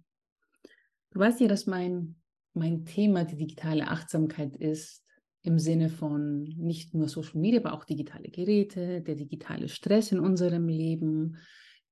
[1.10, 2.16] Du weißt ja, dass mein,
[2.52, 5.04] mein Thema die digitale Achtsamkeit ist,
[5.42, 10.18] im Sinne von nicht nur Social Media, aber auch digitale Geräte, der digitale Stress in
[10.18, 11.38] unserem Leben,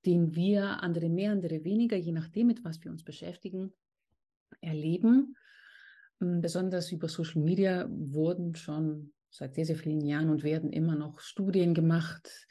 [0.06, 3.72] den wir, andere mehr, andere weniger, je nachdem, mit was wir uns beschäftigen,
[4.60, 5.36] erleben.
[6.20, 10.94] Hm, besonders über Social Media wurden schon seit sehr, sehr vielen Jahren und werden immer
[10.94, 12.46] noch Studien gemacht.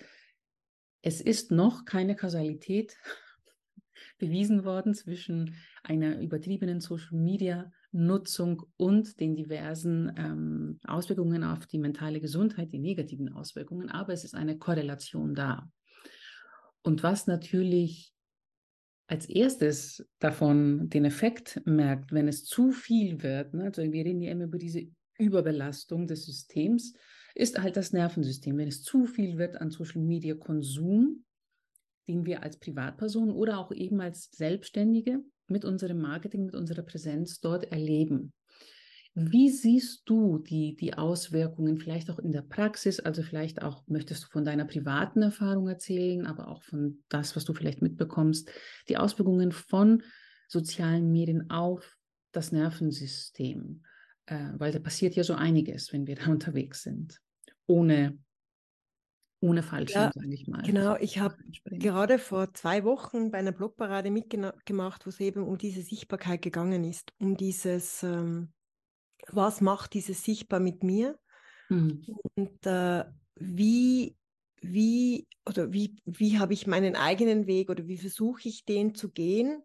[1.02, 2.98] Es ist noch keine Kausalität
[4.20, 12.72] bewiesen worden zwischen einer übertriebenen Social-Media-Nutzung und den diversen ähm, Auswirkungen auf die mentale Gesundheit,
[12.72, 15.72] die negativen Auswirkungen, aber es ist eine Korrelation da.
[16.86, 18.14] Und was natürlich
[19.08, 24.22] als erstes davon den Effekt merkt, wenn es zu viel wird, ne, also wir reden
[24.22, 26.94] ja immer über diese Überbelastung des Systems,
[27.34, 28.56] ist halt das Nervensystem.
[28.58, 31.26] Wenn es zu viel wird an Social Media Konsum,
[32.08, 37.40] den wir als Privatperson oder auch eben als Selbstständige mit unserem Marketing, mit unserer Präsenz
[37.40, 38.32] dort erleben.
[39.18, 43.00] Wie siehst du die, die Auswirkungen vielleicht auch in der Praxis?
[43.00, 47.46] Also vielleicht auch, möchtest du von deiner privaten Erfahrung erzählen, aber auch von das, was
[47.46, 48.52] du vielleicht mitbekommst,
[48.90, 50.04] die Auswirkungen von
[50.50, 51.98] sozialen Medien auf
[52.34, 53.84] das Nervensystem?
[54.26, 57.22] Äh, weil da passiert ja so einiges, wenn wir da unterwegs sind,
[57.68, 58.18] ohne
[59.42, 60.64] ohne Fallschirm, ja, sage ich mal.
[60.64, 61.36] Genau, ich habe
[61.66, 66.84] gerade vor zwei Wochen bei einer Blogparade mitgemacht, wo es eben um diese Sichtbarkeit gegangen
[66.84, 68.54] ist, um dieses, ähm,
[69.28, 71.18] was macht dieses sichtbar mit mir
[71.70, 72.06] mhm.
[72.36, 73.06] und äh,
[73.36, 74.16] wie,
[74.62, 79.12] wie oder wie, wie habe ich meinen eigenen Weg oder wie versuche ich den zu
[79.12, 79.62] gehen,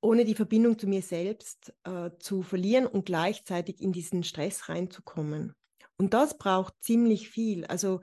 [0.00, 5.54] ohne die Verbindung zu mir selbst äh, zu verlieren und gleichzeitig in diesen Stress reinzukommen.
[5.96, 7.66] Und das braucht ziemlich viel.
[7.66, 8.00] Also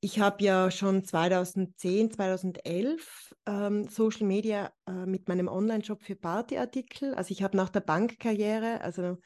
[0.00, 7.14] ich habe ja schon 2010, 2011 ähm, Social Media äh, mit meinem Online-Shop für Partyartikel.
[7.14, 9.18] Also ich habe nach der Bankkarriere also,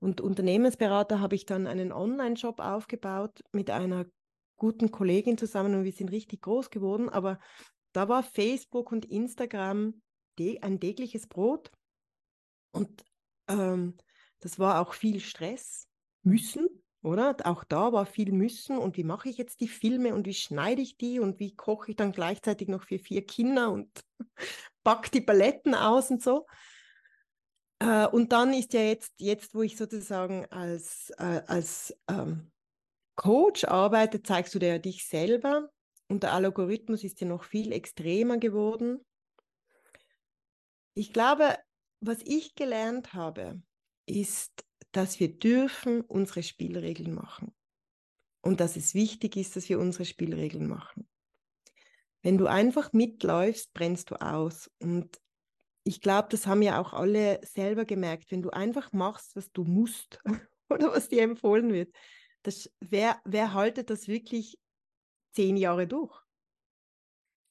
[0.00, 4.06] und Unternehmensberater habe ich dann einen Online-Shop aufgebaut mit einer
[4.56, 7.08] guten Kollegin zusammen und wir sind richtig groß geworden.
[7.08, 7.38] Aber
[7.92, 10.00] da war Facebook und Instagram
[10.62, 11.70] ein tägliches Brot
[12.72, 13.04] und
[13.48, 13.98] ähm,
[14.40, 15.86] das war auch viel Stress,
[16.22, 16.66] müssen,
[17.02, 17.36] oder?
[17.44, 20.80] Auch da war viel müssen und wie mache ich jetzt die Filme und wie schneide
[20.80, 23.90] ich die und wie koche ich dann gleichzeitig noch für vier Kinder und
[24.82, 26.46] back die Paletten aus und so.
[27.80, 32.50] Äh, und dann ist ja jetzt, jetzt wo ich sozusagen als, äh, als ähm,
[33.16, 35.70] Coach arbeite, zeigst du dir ja dich selber
[36.08, 39.04] und der Algorithmus ist ja noch viel extremer geworden.
[40.94, 41.56] Ich glaube,
[42.00, 43.62] was ich gelernt habe,
[44.06, 47.54] ist, dass wir dürfen unsere Spielregeln machen.
[48.42, 51.06] Und dass es wichtig ist, dass wir unsere Spielregeln machen.
[52.22, 54.70] Wenn du einfach mitläufst, brennst du aus.
[54.80, 55.20] Und
[55.90, 58.30] ich glaube, das haben ja auch alle selber gemerkt.
[58.30, 60.20] Wenn du einfach machst, was du musst
[60.70, 61.92] oder was dir empfohlen wird,
[62.44, 64.56] das, wer, wer haltet das wirklich
[65.32, 66.16] zehn Jahre durch?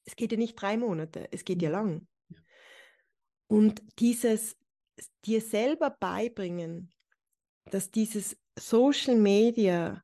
[0.06, 2.08] Es geht ja nicht drei Monate, es geht ja lang.
[3.46, 4.56] Und dieses
[5.26, 6.94] dir selber beibringen,
[7.66, 10.02] dass dieses Social Media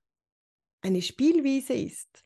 [0.82, 2.22] eine Spielwiese ist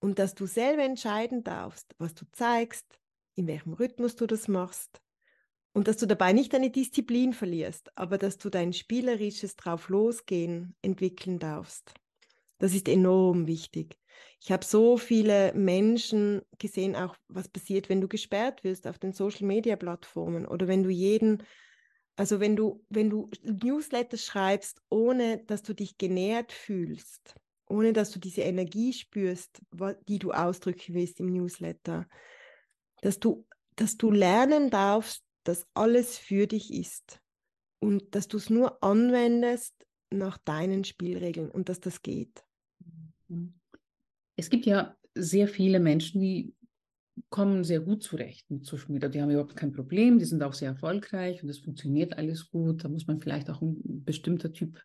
[0.00, 2.98] und dass du selber entscheiden darfst, was du zeigst,
[3.38, 5.00] in welchem Rhythmus du das machst
[5.72, 10.74] und dass du dabei nicht deine Disziplin verlierst, aber dass du dein spielerisches drauf losgehen
[10.82, 11.94] entwickeln darfst.
[12.58, 13.96] Das ist enorm wichtig.
[14.40, 19.12] Ich habe so viele Menschen gesehen, auch was passiert, wenn du gesperrt wirst auf den
[19.12, 21.44] Social-Media-Plattformen oder wenn du jeden
[22.16, 27.36] also wenn du, wenn du Newsletter schreibst, ohne dass du dich genährt fühlst,
[27.68, 29.62] ohne dass du diese Energie spürst,
[30.08, 32.08] die du ausdrücken willst im Newsletter,
[33.02, 33.46] dass du,
[33.76, 37.20] dass du lernen darfst, dass alles für dich ist
[37.80, 39.74] und dass du es nur anwendest
[40.10, 42.44] nach deinen Spielregeln und dass das geht.
[44.36, 46.54] Es gibt ja sehr viele Menschen, die
[47.30, 49.08] kommen sehr gut zurecht mit Social Media.
[49.08, 52.84] Die haben überhaupt kein Problem, die sind auch sehr erfolgreich und es funktioniert alles gut.
[52.84, 54.80] Da muss man vielleicht auch ein bestimmter Typ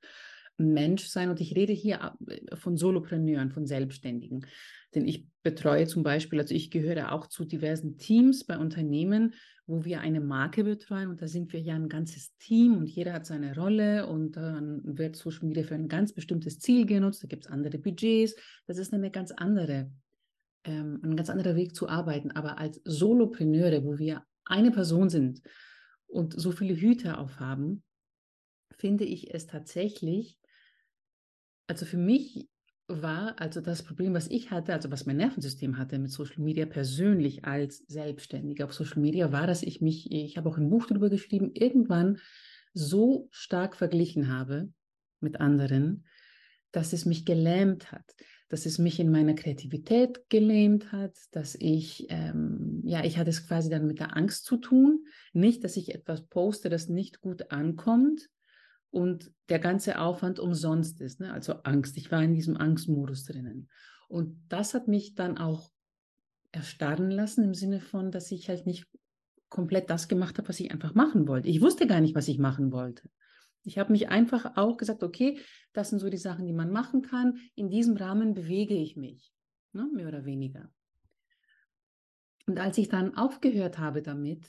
[0.57, 1.29] Mensch sein.
[1.29, 4.45] Und ich rede hier äh, von Solopreneuren, von Selbstständigen.
[4.93, 9.33] Denn ich betreue zum Beispiel, also ich gehöre auch zu diversen Teams bei Unternehmen,
[9.65, 11.09] wo wir eine Marke betreuen.
[11.09, 14.81] Und da sind wir ja ein ganzes Team und jeder hat seine Rolle und dann
[14.83, 17.23] wird Social Media für ein ganz bestimmtes Ziel genutzt.
[17.23, 18.35] Da gibt es andere Budgets.
[18.67, 19.91] Das ist eine ganz andere,
[20.65, 22.31] ähm, ein ganz anderer Weg zu arbeiten.
[22.31, 25.41] Aber als Solopreneure, wo wir eine Person sind
[26.07, 27.83] und so viele Hüte aufhaben,
[28.77, 30.37] finde ich es tatsächlich
[31.67, 32.49] also für mich
[32.87, 36.65] war also das Problem, was ich hatte, also was mein Nervensystem hatte mit Social Media
[36.65, 40.87] persönlich als Selbstständiger auf Social Media, war, dass ich mich, ich habe auch ein Buch
[40.87, 42.19] darüber geschrieben, irgendwann
[42.73, 44.69] so stark verglichen habe
[45.21, 46.05] mit anderen,
[46.71, 48.03] dass es mich gelähmt hat,
[48.49, 53.47] dass es mich in meiner Kreativität gelähmt hat, dass ich, ähm, ja, ich hatte es
[53.47, 55.05] quasi dann mit der Angst zu tun.
[55.31, 58.29] Nicht, dass ich etwas poste, das nicht gut ankommt,
[58.93, 61.19] und der ganze Aufwand umsonst ist.
[61.19, 61.33] Ne?
[61.33, 61.97] Also Angst.
[61.97, 63.67] Ich war in diesem Angstmodus drinnen.
[64.07, 65.71] Und das hat mich dann auch
[66.51, 68.85] erstarren lassen im Sinne von, dass ich halt nicht
[69.49, 71.49] komplett das gemacht habe, was ich einfach machen wollte.
[71.49, 73.09] Ich wusste gar nicht, was ich machen wollte.
[73.63, 75.39] Ich habe mich einfach auch gesagt, okay,
[75.73, 77.39] das sind so die Sachen, die man machen kann.
[77.55, 79.33] In diesem Rahmen bewege ich mich,
[79.71, 79.89] ne?
[79.91, 80.69] mehr oder weniger.
[82.45, 84.45] Und als ich dann aufgehört habe damit,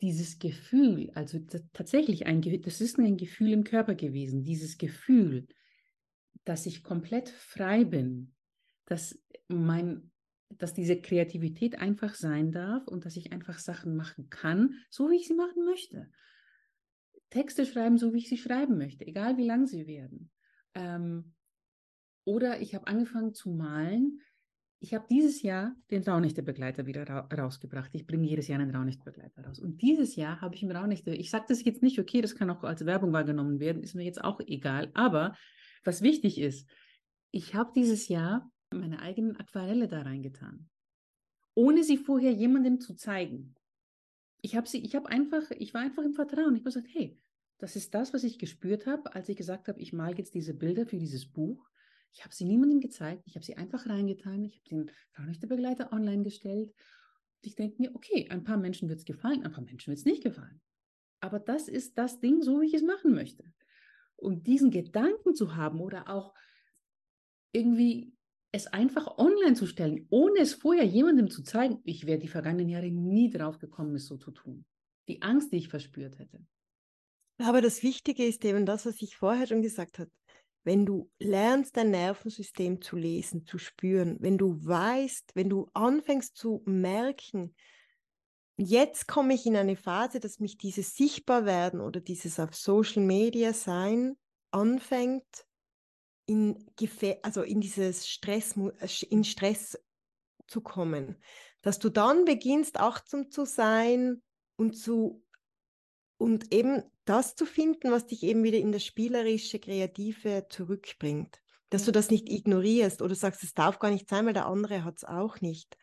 [0.00, 1.38] dieses Gefühl, also
[1.72, 5.46] tatsächlich ein das ist ein Gefühl im Körper gewesen, dieses Gefühl,
[6.44, 8.34] dass ich komplett frei bin,
[8.86, 9.18] dass
[9.48, 10.10] mein
[10.58, 15.16] dass diese Kreativität einfach sein darf und dass ich einfach Sachen machen kann, so wie
[15.16, 16.10] ich sie machen möchte.
[17.30, 20.30] Texte schreiben, so wie ich sie schreiben möchte, egal wie lang sie werden.
[20.74, 21.34] Ähm,
[22.24, 24.20] oder ich habe angefangen zu malen,
[24.80, 27.90] ich habe dieses Jahr den Raunächte-Begleiter wieder ra rausgebracht.
[27.94, 29.58] Ich bringe jedes Jahr einen Raunächte-Begleiter raus.
[29.58, 32.50] Und dieses Jahr habe ich im Raunächte, ich sage das jetzt nicht, okay, das kann
[32.50, 34.90] auch als Werbung wahrgenommen werden, ist mir jetzt auch egal.
[34.94, 35.34] Aber
[35.84, 36.68] was wichtig ist,
[37.30, 40.68] ich habe dieses Jahr meine eigenen Aquarelle da reingetan,
[41.54, 43.54] ohne sie vorher jemandem zu zeigen.
[44.42, 46.54] Ich habe sie, ich habe einfach, ich war einfach im Vertrauen.
[46.54, 47.18] Ich habe gesagt, hey,
[47.58, 50.54] das ist das, was ich gespürt habe, als ich gesagt habe, ich male jetzt diese
[50.54, 51.66] Bilder für dieses Buch.
[52.14, 56.22] Ich habe sie niemandem gezeigt, ich habe sie einfach reingetan, ich habe den Frauenrechtebegleiter online
[56.22, 56.70] gestellt.
[56.70, 59.98] Und ich denke mir, okay, ein paar Menschen wird es gefallen, ein paar Menschen wird
[59.98, 60.60] es nicht gefallen.
[61.20, 63.52] Aber das ist das Ding, so wie ich es machen möchte.
[64.14, 66.34] Und diesen Gedanken zu haben oder auch
[67.52, 68.14] irgendwie
[68.52, 72.68] es einfach online zu stellen, ohne es vorher jemandem zu zeigen, ich wäre die vergangenen
[72.68, 74.64] Jahre nie drauf gekommen, es so zu tun.
[75.08, 76.46] Die Angst, die ich verspürt hätte.
[77.38, 80.10] Aber das Wichtige ist eben das, was ich vorher schon gesagt habe
[80.64, 86.36] wenn du lernst, dein Nervensystem zu lesen, zu spüren, wenn du weißt, wenn du anfängst
[86.36, 87.54] zu merken,
[88.56, 93.52] jetzt komme ich in eine Phase, dass mich dieses Sichtbarwerden oder dieses auf Social Media
[93.52, 94.16] sein
[94.50, 95.46] anfängt,
[96.26, 96.64] in,
[97.22, 98.54] also in dieses Stress,
[99.08, 99.78] in Stress
[100.46, 101.16] zu kommen.
[101.60, 104.22] Dass du dann beginnst, achtsam zu sein
[104.56, 105.22] und zu
[106.16, 111.40] und eben das zu finden, was dich eben wieder in das spielerische, kreative zurückbringt.
[111.70, 114.84] Dass du das nicht ignorierst oder sagst, es darf gar nicht sein, weil der andere
[114.84, 115.76] hat es auch nicht.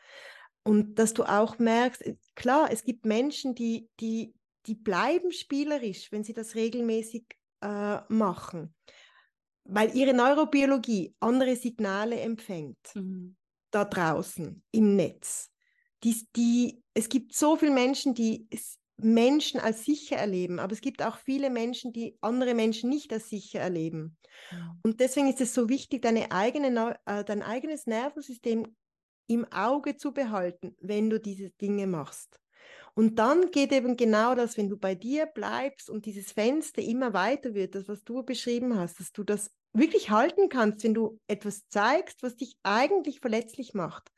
[0.64, 4.34] Und dass du auch merkst, äh, klar, es gibt Menschen, die, die,
[4.68, 7.26] die bleiben spielerisch, wenn sie das regelmäßig
[7.62, 8.76] äh, machen,
[9.64, 13.36] weil ihre Neurobiologie andere Signale empfängt mhm.
[13.72, 15.50] da draußen im Netz.
[16.04, 18.48] Die, die, es gibt so viele Menschen, die
[19.04, 23.30] Menschen als sicher erleben, aber es gibt auch viele Menschen, die andere Menschen nicht als
[23.30, 24.18] sicher erleben.
[24.52, 24.76] Ja.
[24.84, 28.76] Und deswegen ist es so wichtig, deine eigene, äh, dein eigenes Nervensystem
[29.28, 32.40] im Auge zu behalten, wenn du diese Dinge machst.
[32.94, 37.14] Und dann geht eben genau das, wenn du bei dir bleibst und dieses Fenster immer
[37.14, 41.20] weiter wird, das, was du beschrieben hast, dass du das wirklich halten kannst, wenn du
[41.28, 44.12] etwas zeigst, was dich eigentlich verletzlich macht.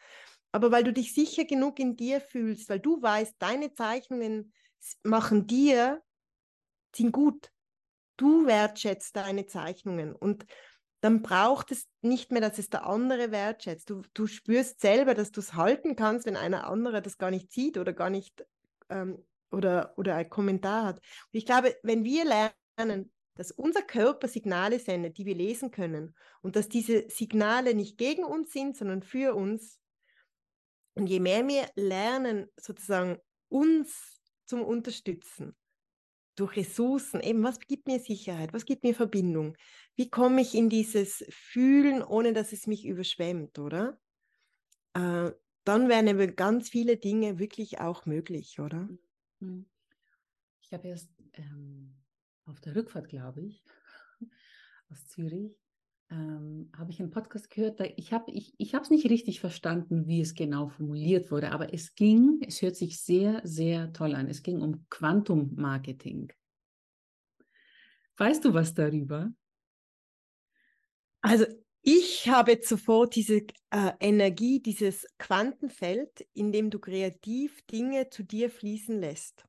[0.52, 4.54] Aber weil du dich sicher genug in dir fühlst, weil du weißt, deine Zeichnungen
[5.04, 6.02] machen dir,
[6.96, 7.52] sind gut.
[8.18, 10.46] Du wertschätzt deine Zeichnungen und
[11.02, 13.90] dann braucht es nicht mehr, dass es der andere wertschätzt.
[13.90, 17.52] Du, du spürst selber, dass du es halten kannst, wenn einer andere das gar nicht
[17.52, 18.46] sieht oder gar nicht
[18.90, 19.22] ähm,
[19.52, 20.98] oder, oder ein Kommentar hat.
[20.98, 26.16] Und ich glaube, wenn wir lernen, dass unser Körper Signale sendet, die wir lesen können
[26.42, 29.80] und dass diese Signale nicht gegen uns sind, sondern für uns.
[30.96, 33.18] Und je mehr wir lernen, sozusagen
[33.50, 35.56] uns zum Unterstützen.
[36.36, 39.56] Durch Ressourcen, eben, was gibt mir Sicherheit, was gibt mir Verbindung?
[39.96, 44.00] Wie komme ich in dieses Fühlen, ohne dass es mich überschwemmt, oder?
[44.94, 45.32] Äh,
[45.64, 48.89] dann wären eben ganz viele Dinge wirklich auch möglich, oder?
[49.39, 49.66] Mhm.
[50.62, 51.96] Ich habe erst ähm,
[52.46, 53.64] auf der Rückfahrt, glaube ich,
[54.89, 55.56] aus Zürich,
[56.14, 57.80] ähm, habe ich einen Podcast gehört.
[57.80, 61.74] Da, ich habe ich, ich es nicht richtig verstanden, wie es genau formuliert wurde, aber
[61.74, 64.28] es ging, es hört sich sehr, sehr toll an.
[64.30, 66.32] Es ging um Quantum Marketing.
[68.18, 69.34] Weißt du was darüber?
[71.22, 71.45] Also
[71.82, 78.49] ich habe zuvor diese äh, Energie, dieses Quantenfeld, in dem du kreativ Dinge zu dir
[78.49, 79.45] fließen lässt.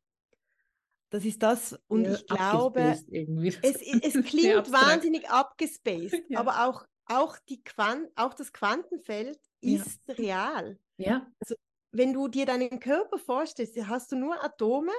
[1.14, 6.40] Das ist das, und ja, ich glaube, es, es klingt wahnsinnig abgespaced, ja.
[6.40, 10.14] aber auch, auch, die Quant auch das Quantenfeld ist ja.
[10.14, 10.78] real.
[10.96, 11.24] Ja.
[11.38, 11.54] Also,
[11.92, 14.90] wenn du dir deinen Körper vorstellst, hast du nur Atome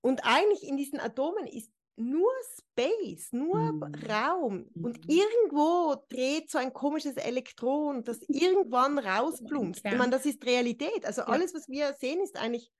[0.00, 3.82] und eigentlich in diesen Atomen ist nur Space, nur mhm.
[4.08, 4.82] Raum mhm.
[4.82, 9.84] und irgendwo dreht so ein komisches Elektron, das irgendwann rausplumpst.
[9.84, 9.92] Ja.
[9.92, 11.04] Ich meine, das ist Realität.
[11.04, 12.72] Also alles, was wir sehen, ist eigentlich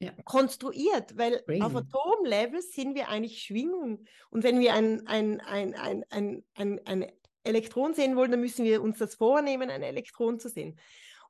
[0.00, 0.12] ja.
[0.24, 1.62] konstruiert, weil Crazy.
[1.62, 4.04] auf Atomlevel sind wir eigentlich Schwingung.
[4.30, 7.12] Und wenn wir ein, ein, ein, ein, ein, ein, ein
[7.44, 10.78] Elektron sehen wollen, dann müssen wir uns das vornehmen, ein Elektron zu sehen.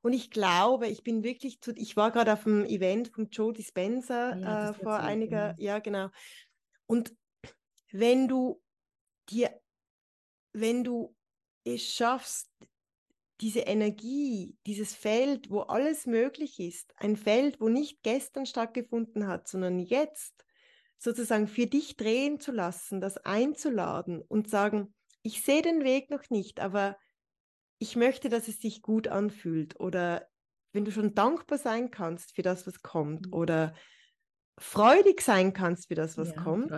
[0.01, 3.51] Und ich glaube, ich bin wirklich zu, ich war gerade auf dem Event von Joe
[3.51, 5.67] Dispenza ja, äh, vor einiger, genau.
[5.67, 6.09] ja genau.
[6.85, 7.13] Und
[7.91, 8.61] wenn du
[9.29, 9.59] dir,
[10.53, 11.15] wenn du
[11.65, 12.49] es schaffst,
[13.41, 19.47] diese Energie, dieses Feld, wo alles möglich ist, ein Feld, wo nicht gestern stattgefunden hat,
[19.47, 20.45] sondern jetzt
[20.97, 26.29] sozusagen für dich drehen zu lassen, das einzuladen und sagen, ich sehe den Weg noch
[26.29, 26.97] nicht, aber
[27.77, 30.27] ich möchte, dass es sich gut anfühlt oder
[30.73, 33.33] wenn du schon dankbar sein kannst für das, was kommt mhm.
[33.33, 33.73] oder
[34.57, 36.71] freudig sein kannst für das, was ja, kommt,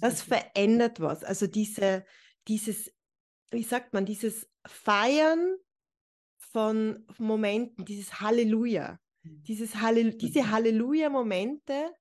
[0.00, 1.22] das verändert was.
[1.22, 2.06] Also diese,
[2.48, 2.90] dieses,
[3.50, 5.56] wie sagt man, dieses Feiern
[6.56, 8.98] von Momenten, dieses Halleluja.
[9.22, 10.50] Dieses Hallel diese mhm.
[10.52, 11.92] Halleluja-Momente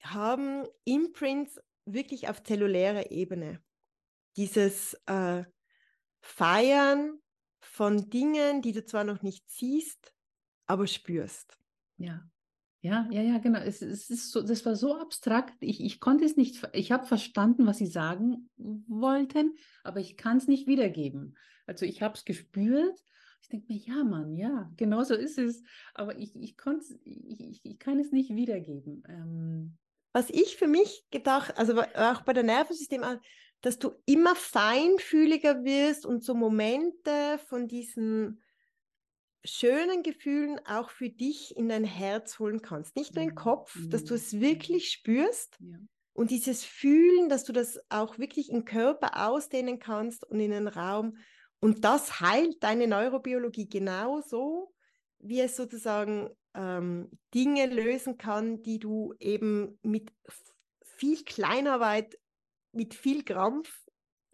[0.00, 3.62] haben Imprints wirklich auf zellulärer Ebene.
[4.36, 5.44] Dieses äh,
[6.20, 7.20] Feiern
[7.60, 10.12] von Dingen, die du zwar noch nicht siehst,
[10.66, 11.56] aber spürst.
[11.96, 12.28] Ja.
[12.80, 13.60] Ja, ja, ja, genau.
[13.60, 15.54] Es, es ist so, das war so abstrakt.
[15.60, 19.54] Ich, ich konnte es nicht, ich habe verstanden, was sie sagen wollten,
[19.84, 21.38] aber ich kann es nicht wiedergeben.
[21.66, 23.00] Also ich habe es gespürt
[23.42, 25.62] ich denke mir, ja, Mann, ja, genau so ist es.
[25.94, 26.56] Aber ich, ich,
[27.04, 29.02] ich, ich, ich kann es nicht wiedergeben.
[29.08, 29.78] Ähm,
[30.12, 33.04] Was ich für mich gedacht, also auch bei der Nervensystem,
[33.60, 38.42] dass du immer feinfühliger wirst und so Momente von diesen
[39.44, 42.96] schönen Gefühlen auch für dich in dein Herz holen kannst.
[42.96, 45.56] Nicht nur in den Kopf, dass du es wirklich spürst.
[45.60, 45.78] Ja.
[46.12, 50.68] Und dieses Fühlen, dass du das auch wirklich im Körper ausdehnen kannst und in den
[50.68, 51.16] Raum.
[51.60, 54.74] Und das heilt deine Neurobiologie genauso,
[55.18, 60.10] wie es sozusagen ähm, Dinge lösen kann, die du eben mit
[60.82, 62.18] viel Kleinarbeit,
[62.72, 63.84] mit viel Krampf,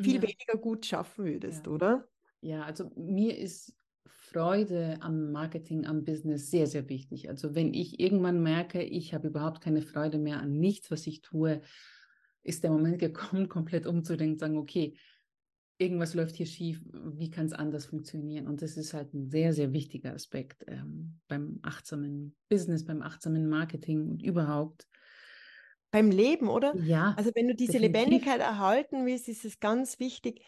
[0.00, 0.22] viel ja.
[0.22, 1.72] weniger gut schaffen würdest, ja.
[1.72, 2.08] oder?
[2.40, 3.74] Ja, also mir ist
[4.06, 7.28] Freude am Marketing, am Business sehr, sehr wichtig.
[7.28, 11.22] Also wenn ich irgendwann merke, ich habe überhaupt keine Freude mehr an nichts, was ich
[11.22, 11.62] tue,
[12.42, 14.96] ist der Moment gekommen, komplett umzudenken, sagen, okay,
[15.78, 18.46] irgendwas läuft hier schief, wie kann es anders funktionieren?
[18.46, 23.48] Und das ist halt ein sehr, sehr wichtiger Aspekt ähm, beim achtsamen Business, beim achtsamen
[23.48, 24.86] Marketing und überhaupt.
[25.90, 26.74] Beim Leben, oder?
[26.76, 27.14] Ja.
[27.16, 28.00] Also wenn du diese definitiv.
[28.00, 30.44] Lebendigkeit erhalten willst, ist es ganz wichtig,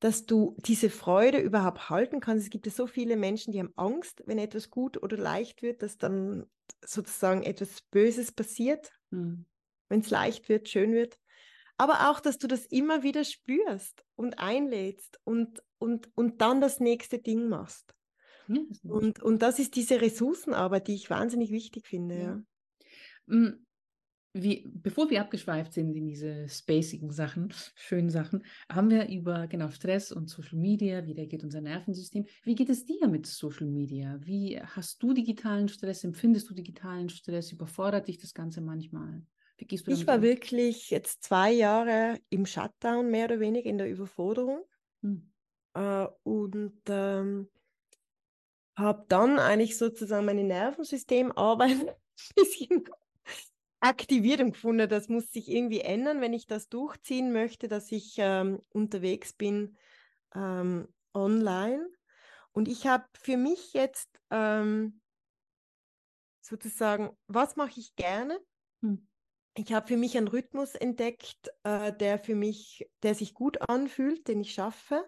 [0.00, 2.44] dass du diese Freude überhaupt halten kannst.
[2.44, 5.82] Es gibt ja so viele Menschen, die haben Angst, wenn etwas gut oder leicht wird,
[5.82, 6.46] dass dann
[6.84, 9.44] sozusagen etwas Böses passiert, hm.
[9.88, 11.19] wenn es leicht wird, schön wird
[11.80, 16.78] aber auch, dass du das immer wieder spürst und einlädst und, und, und dann das
[16.78, 17.94] nächste Ding machst.
[18.48, 22.20] Ja, und, und das ist diese Ressourcenarbeit, die ich wahnsinnig wichtig finde.
[22.20, 23.34] Ja.
[23.34, 23.64] Mm,
[24.34, 29.70] wie, bevor wir abgeschweift sind in diese spacigen Sachen, schönen Sachen, haben wir über genau
[29.70, 32.26] Stress und Social Media, wie geht unser Nervensystem.
[32.42, 34.18] Wie geht es dir mit Social Media?
[34.20, 36.04] Wie hast du digitalen Stress?
[36.04, 37.52] Empfindest du digitalen Stress?
[37.52, 39.22] Überfordert dich das Ganze manchmal?
[39.60, 40.22] Wie gehst du Ich war um?
[40.22, 44.64] wirklich jetzt zwei Jahre im Shutdown, mehr oder weniger in der Überforderung.
[45.02, 45.30] Hm.
[45.74, 47.48] Äh, und ähm,
[48.76, 51.94] habe dann eigentlich sozusagen mein Nervensystemarbeit ein
[52.34, 52.84] bisschen
[53.80, 58.14] aktiviert und gefunden, das muss sich irgendwie ändern, wenn ich das durchziehen möchte, dass ich
[58.18, 59.76] ähm, unterwegs bin
[60.34, 61.86] ähm, online.
[62.52, 65.00] Und ich habe für mich jetzt ähm,
[66.40, 68.40] sozusagen, was mache ich gerne?
[68.80, 69.09] Hm
[69.54, 74.28] ich habe für mich einen Rhythmus entdeckt, äh, der für mich, der sich gut anfühlt,
[74.28, 75.04] den ich schaffe.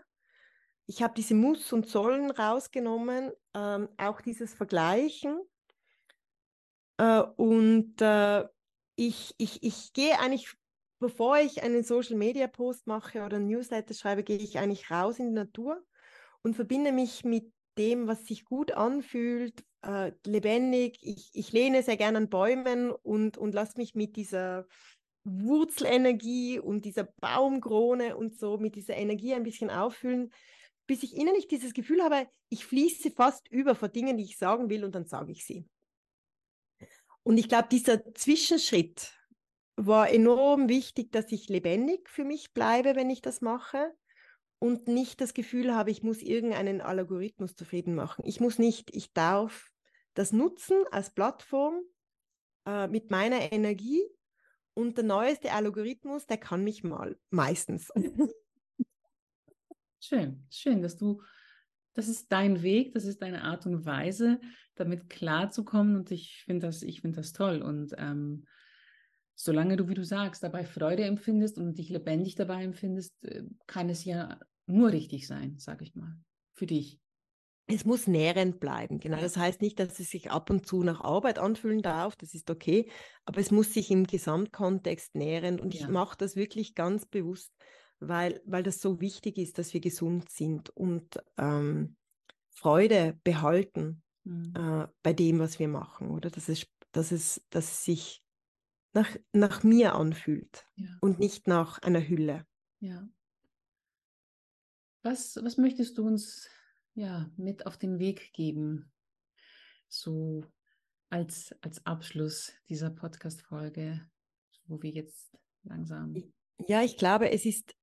[0.86, 5.40] ich habe diese Muss und Sollen rausgenommen, ähm, auch dieses Vergleichen.
[6.98, 8.44] Äh, und äh,
[8.96, 10.52] ich, ich, ich gehe eigentlich,
[10.98, 15.18] bevor ich einen Social Media Post mache oder ein Newsletter schreibe, gehe ich eigentlich raus
[15.18, 15.82] in die Natur
[16.42, 20.98] und verbinde mich mit dem, was sich gut anfühlt, äh, lebendig.
[21.02, 24.66] Ich, ich lehne sehr gerne an Bäumen und, und lasse mich mit dieser
[25.24, 30.32] Wurzelenergie und dieser Baumkrone und so, mit dieser Energie ein bisschen auffüllen,
[30.86, 34.68] bis ich innerlich dieses Gefühl habe, ich fließe fast über vor Dingen, die ich sagen
[34.68, 35.64] will und dann sage ich sie.
[37.22, 39.12] Und ich glaube, dieser Zwischenschritt
[39.76, 43.94] war enorm wichtig, dass ich lebendig für mich bleibe, wenn ich das mache
[44.62, 48.22] und nicht das Gefühl habe, ich muss irgendeinen Algorithmus zufrieden machen.
[48.24, 49.72] Ich muss nicht, ich darf
[50.14, 51.82] das nutzen als Plattform
[52.64, 54.04] äh, mit meiner Energie
[54.74, 57.90] und der neueste Algorithmus, der kann mich mal meistens.
[59.98, 61.22] Schön, schön, dass du,
[61.94, 64.40] das ist dein Weg, das ist deine Art und Weise,
[64.74, 68.46] damit klarzukommen und ich finde das, ich finde das toll und ähm,
[69.34, 73.88] solange du, wie du sagst, dabei Freude empfindest und dich lebendig dabei empfindest, äh, kann
[73.88, 76.16] es ja nur richtig sein, sage ich mal,
[76.54, 76.98] für dich.
[77.66, 79.20] Es muss nährend bleiben, genau.
[79.20, 82.50] Das heißt nicht, dass es sich ab und zu nach Arbeit anfühlen darf, das ist
[82.50, 82.90] okay,
[83.24, 85.82] aber es muss sich im Gesamtkontext nähren und ja.
[85.82, 87.52] ich mache das wirklich ganz bewusst
[88.08, 91.96] weil, weil das so wichtig ist, dass wir gesund sind und ähm,
[92.50, 94.52] Freude behalten mhm.
[94.56, 96.30] äh, bei dem, was wir machen, oder?
[96.30, 98.24] Dass es, dass es, dass es sich
[98.92, 100.88] nach, nach mir anfühlt ja.
[101.00, 102.44] und nicht nach einer Hülle.
[102.80, 103.08] Ja.
[105.02, 106.48] Was, was möchtest du uns
[106.94, 108.92] ja, mit auf den Weg geben,
[109.88, 110.44] so
[111.10, 114.08] als, als Abschluss dieser Podcast-Folge,
[114.66, 116.14] wo wir jetzt langsam.
[116.68, 117.74] Ja, ich glaube, es ist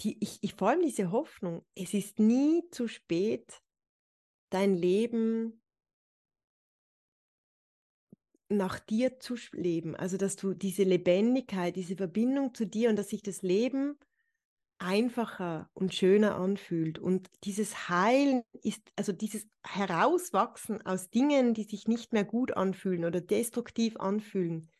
[0.00, 3.60] die, ich, ich vor allem diese Hoffnung, es ist nie zu spät,
[4.50, 5.60] dein Leben
[8.48, 9.94] nach dir zu leben.
[9.94, 13.98] Also, dass du diese Lebendigkeit, diese Verbindung zu dir und dass sich das Leben
[14.78, 16.98] einfacher und schöner anfühlt.
[16.98, 23.04] Und dieses Heilen ist, also dieses Herauswachsen aus Dingen, die sich nicht mehr gut anfühlen
[23.04, 24.70] oder destruktiv anfühlen,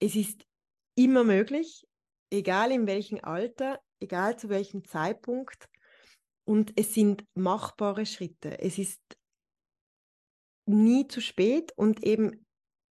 [0.00, 0.44] es ist
[0.94, 1.86] immer möglich,
[2.30, 5.68] egal in welchem Alter, egal zu welchem Zeitpunkt.
[6.44, 8.60] Und es sind machbare Schritte.
[8.60, 9.00] Es ist
[10.66, 12.46] nie zu spät und eben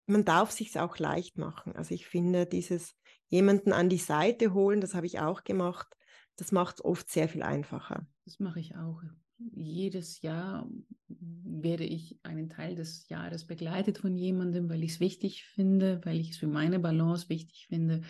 [0.05, 1.75] man darf sich auch leicht machen.
[1.75, 2.95] Also ich finde dieses
[3.29, 5.87] jemanden an die Seite holen, das habe ich auch gemacht,
[6.35, 8.07] das macht es oft sehr viel einfacher.
[8.25, 9.01] Das mache ich auch.
[9.37, 10.69] Jedes Jahr
[11.07, 16.19] werde ich einen Teil des Jahres begleitet von jemandem, weil ich es wichtig finde, weil
[16.19, 18.01] ich es für meine Balance wichtig finde,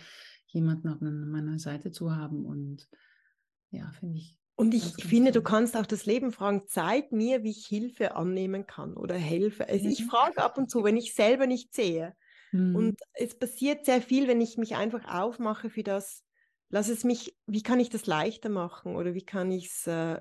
[0.47, 2.45] jemanden auf meiner Seite zu haben.
[2.45, 2.87] Und
[3.71, 4.37] ja, finde ich.
[4.55, 7.65] Und ich ganz, finde, ganz du kannst auch das Leben fragen, zeig mir, wie ich
[7.65, 9.67] Hilfe annehmen kann oder helfe.
[9.67, 9.91] Also mhm.
[9.91, 12.15] ich frage ab und zu, wenn ich selber nicht sehe.
[12.51, 12.75] Mhm.
[12.75, 16.23] Und es passiert sehr viel, wenn ich mich einfach aufmache für das,
[16.73, 20.19] lass es mich, wie kann ich das leichter machen oder wie kann ich es, äh,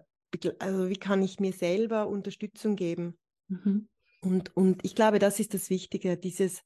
[0.58, 3.18] also wie kann ich mir selber Unterstützung geben?
[3.48, 3.88] Mhm.
[4.20, 6.62] Und, und ich glaube, das ist das Wichtige, dieses,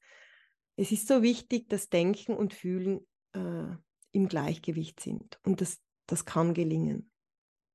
[0.75, 2.99] es ist so wichtig, dass Denken und Fühlen
[3.31, 3.75] äh,
[4.11, 5.39] im Gleichgewicht sind.
[5.43, 7.09] Und das, das kann gelingen.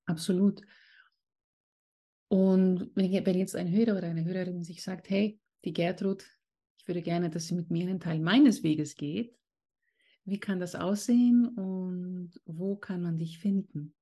[0.05, 0.61] Absolut.
[2.29, 6.27] Und wenn, wenn jetzt ein Hörer oder eine Hörerin sich sagt, hey, die Gertrud,
[6.79, 9.35] ich würde gerne, dass sie mit mir einen Teil meines Weges geht,
[10.25, 13.95] wie kann das aussehen und wo kann man dich finden?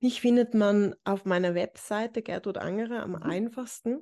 [0.00, 3.22] Mich findet man auf meiner Webseite Gertrud Angerer am mhm.
[3.22, 4.00] einfachsten.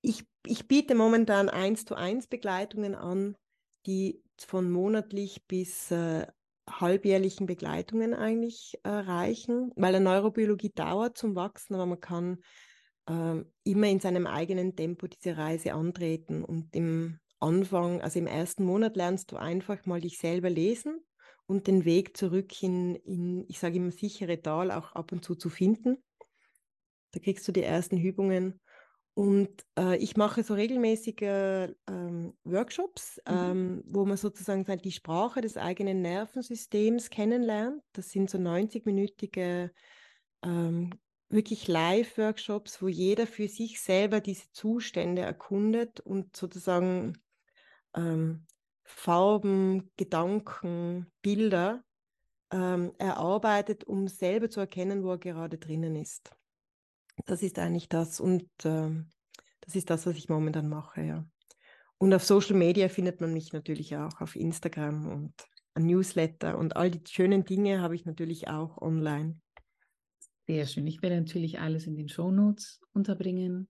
[0.00, 3.36] Ich, ich biete momentan 1 zu 1 Begleitungen an,
[3.86, 6.26] die von monatlich bis äh,
[6.68, 12.38] halbjährlichen Begleitungen eigentlich äh, reichen, weil der Neurobiologie dauert zum Wachsen, aber man kann
[13.06, 16.44] äh, immer in seinem eigenen Tempo diese Reise antreten.
[16.44, 21.04] Und im Anfang, also im ersten Monat lernst du einfach mal dich selber lesen
[21.46, 25.34] und den Weg zurück in, in ich sage immer, sichere Tal auch ab und zu
[25.34, 26.02] zu finden.
[27.12, 28.60] Da kriegst du die ersten Übungen
[29.14, 33.34] und äh, ich mache so regelmäßige ähm, Workshops, mhm.
[33.34, 37.80] ähm, wo man sozusagen die Sprache des eigenen Nervensystems kennenlernt.
[37.92, 39.70] Das sind so 90-minütige
[40.42, 40.90] ähm,
[41.28, 47.14] wirklich Live-Workshops, wo jeder für sich selber diese Zustände erkundet und sozusagen
[47.94, 48.46] ähm,
[48.84, 51.82] Farben, Gedanken, Bilder
[52.50, 56.30] ähm, erarbeitet, um selber zu erkennen, wo er gerade drinnen ist.
[57.26, 58.90] Das ist eigentlich das und äh,
[59.60, 61.26] das ist das, was ich momentan mache, ja.
[61.98, 65.34] Und auf Social Media findet man mich natürlich auch auf Instagram und
[65.74, 69.40] ein Newsletter und all die schönen Dinge habe ich natürlich auch online.
[70.46, 70.86] Sehr schön.
[70.86, 73.68] Ich werde natürlich alles in den Shownotes unterbringen.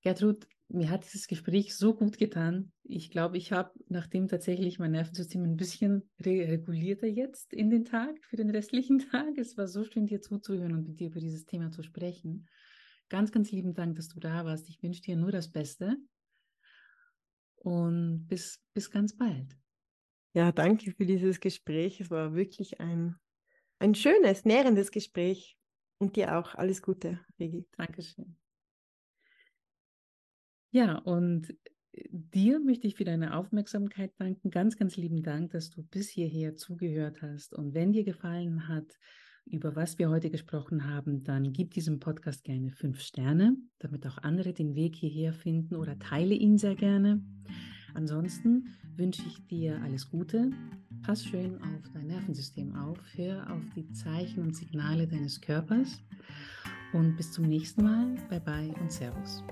[0.00, 2.72] Gertrud, mir hat dieses Gespräch so gut getan.
[2.82, 7.84] Ich glaube, ich habe, nachdem tatsächlich mein Nervensystem ein bisschen re regulierter jetzt in den
[7.84, 9.38] Tag, für den restlichen Tag.
[9.38, 12.48] Es war so schön, dir zuzuhören und mit dir über dieses Thema zu sprechen.
[13.08, 14.68] Ganz, ganz lieben Dank, dass du da warst.
[14.68, 15.96] Ich wünsche dir nur das Beste
[17.56, 19.56] und bis, bis ganz bald.
[20.34, 22.00] Ja, danke für dieses Gespräch.
[22.00, 23.16] Es war wirklich ein,
[23.78, 25.56] ein schönes, nährendes Gespräch.
[25.98, 27.66] Und dir auch alles Gute, Regi.
[27.76, 28.36] Dankeschön.
[30.70, 31.50] Ja, und
[31.92, 34.50] äh, dir möchte ich für deine Aufmerksamkeit danken.
[34.50, 37.54] Ganz, ganz lieben Dank, dass du bis hierher zugehört hast.
[37.54, 38.98] Und wenn dir gefallen hat,
[39.46, 44.18] über was wir heute gesprochen haben, dann gib diesem Podcast gerne fünf Sterne, damit auch
[44.18, 47.22] andere den Weg hierher finden oder teile ihn sehr gerne.
[47.94, 50.50] Ansonsten wünsche ich dir alles Gute.
[51.02, 52.98] Pass schön auf dein Nervensystem auf.
[53.14, 56.02] Hör auf die Zeichen und Signale deines Körpers.
[56.92, 58.14] Und bis zum nächsten Mal.
[58.28, 59.42] Bye bye und Servus.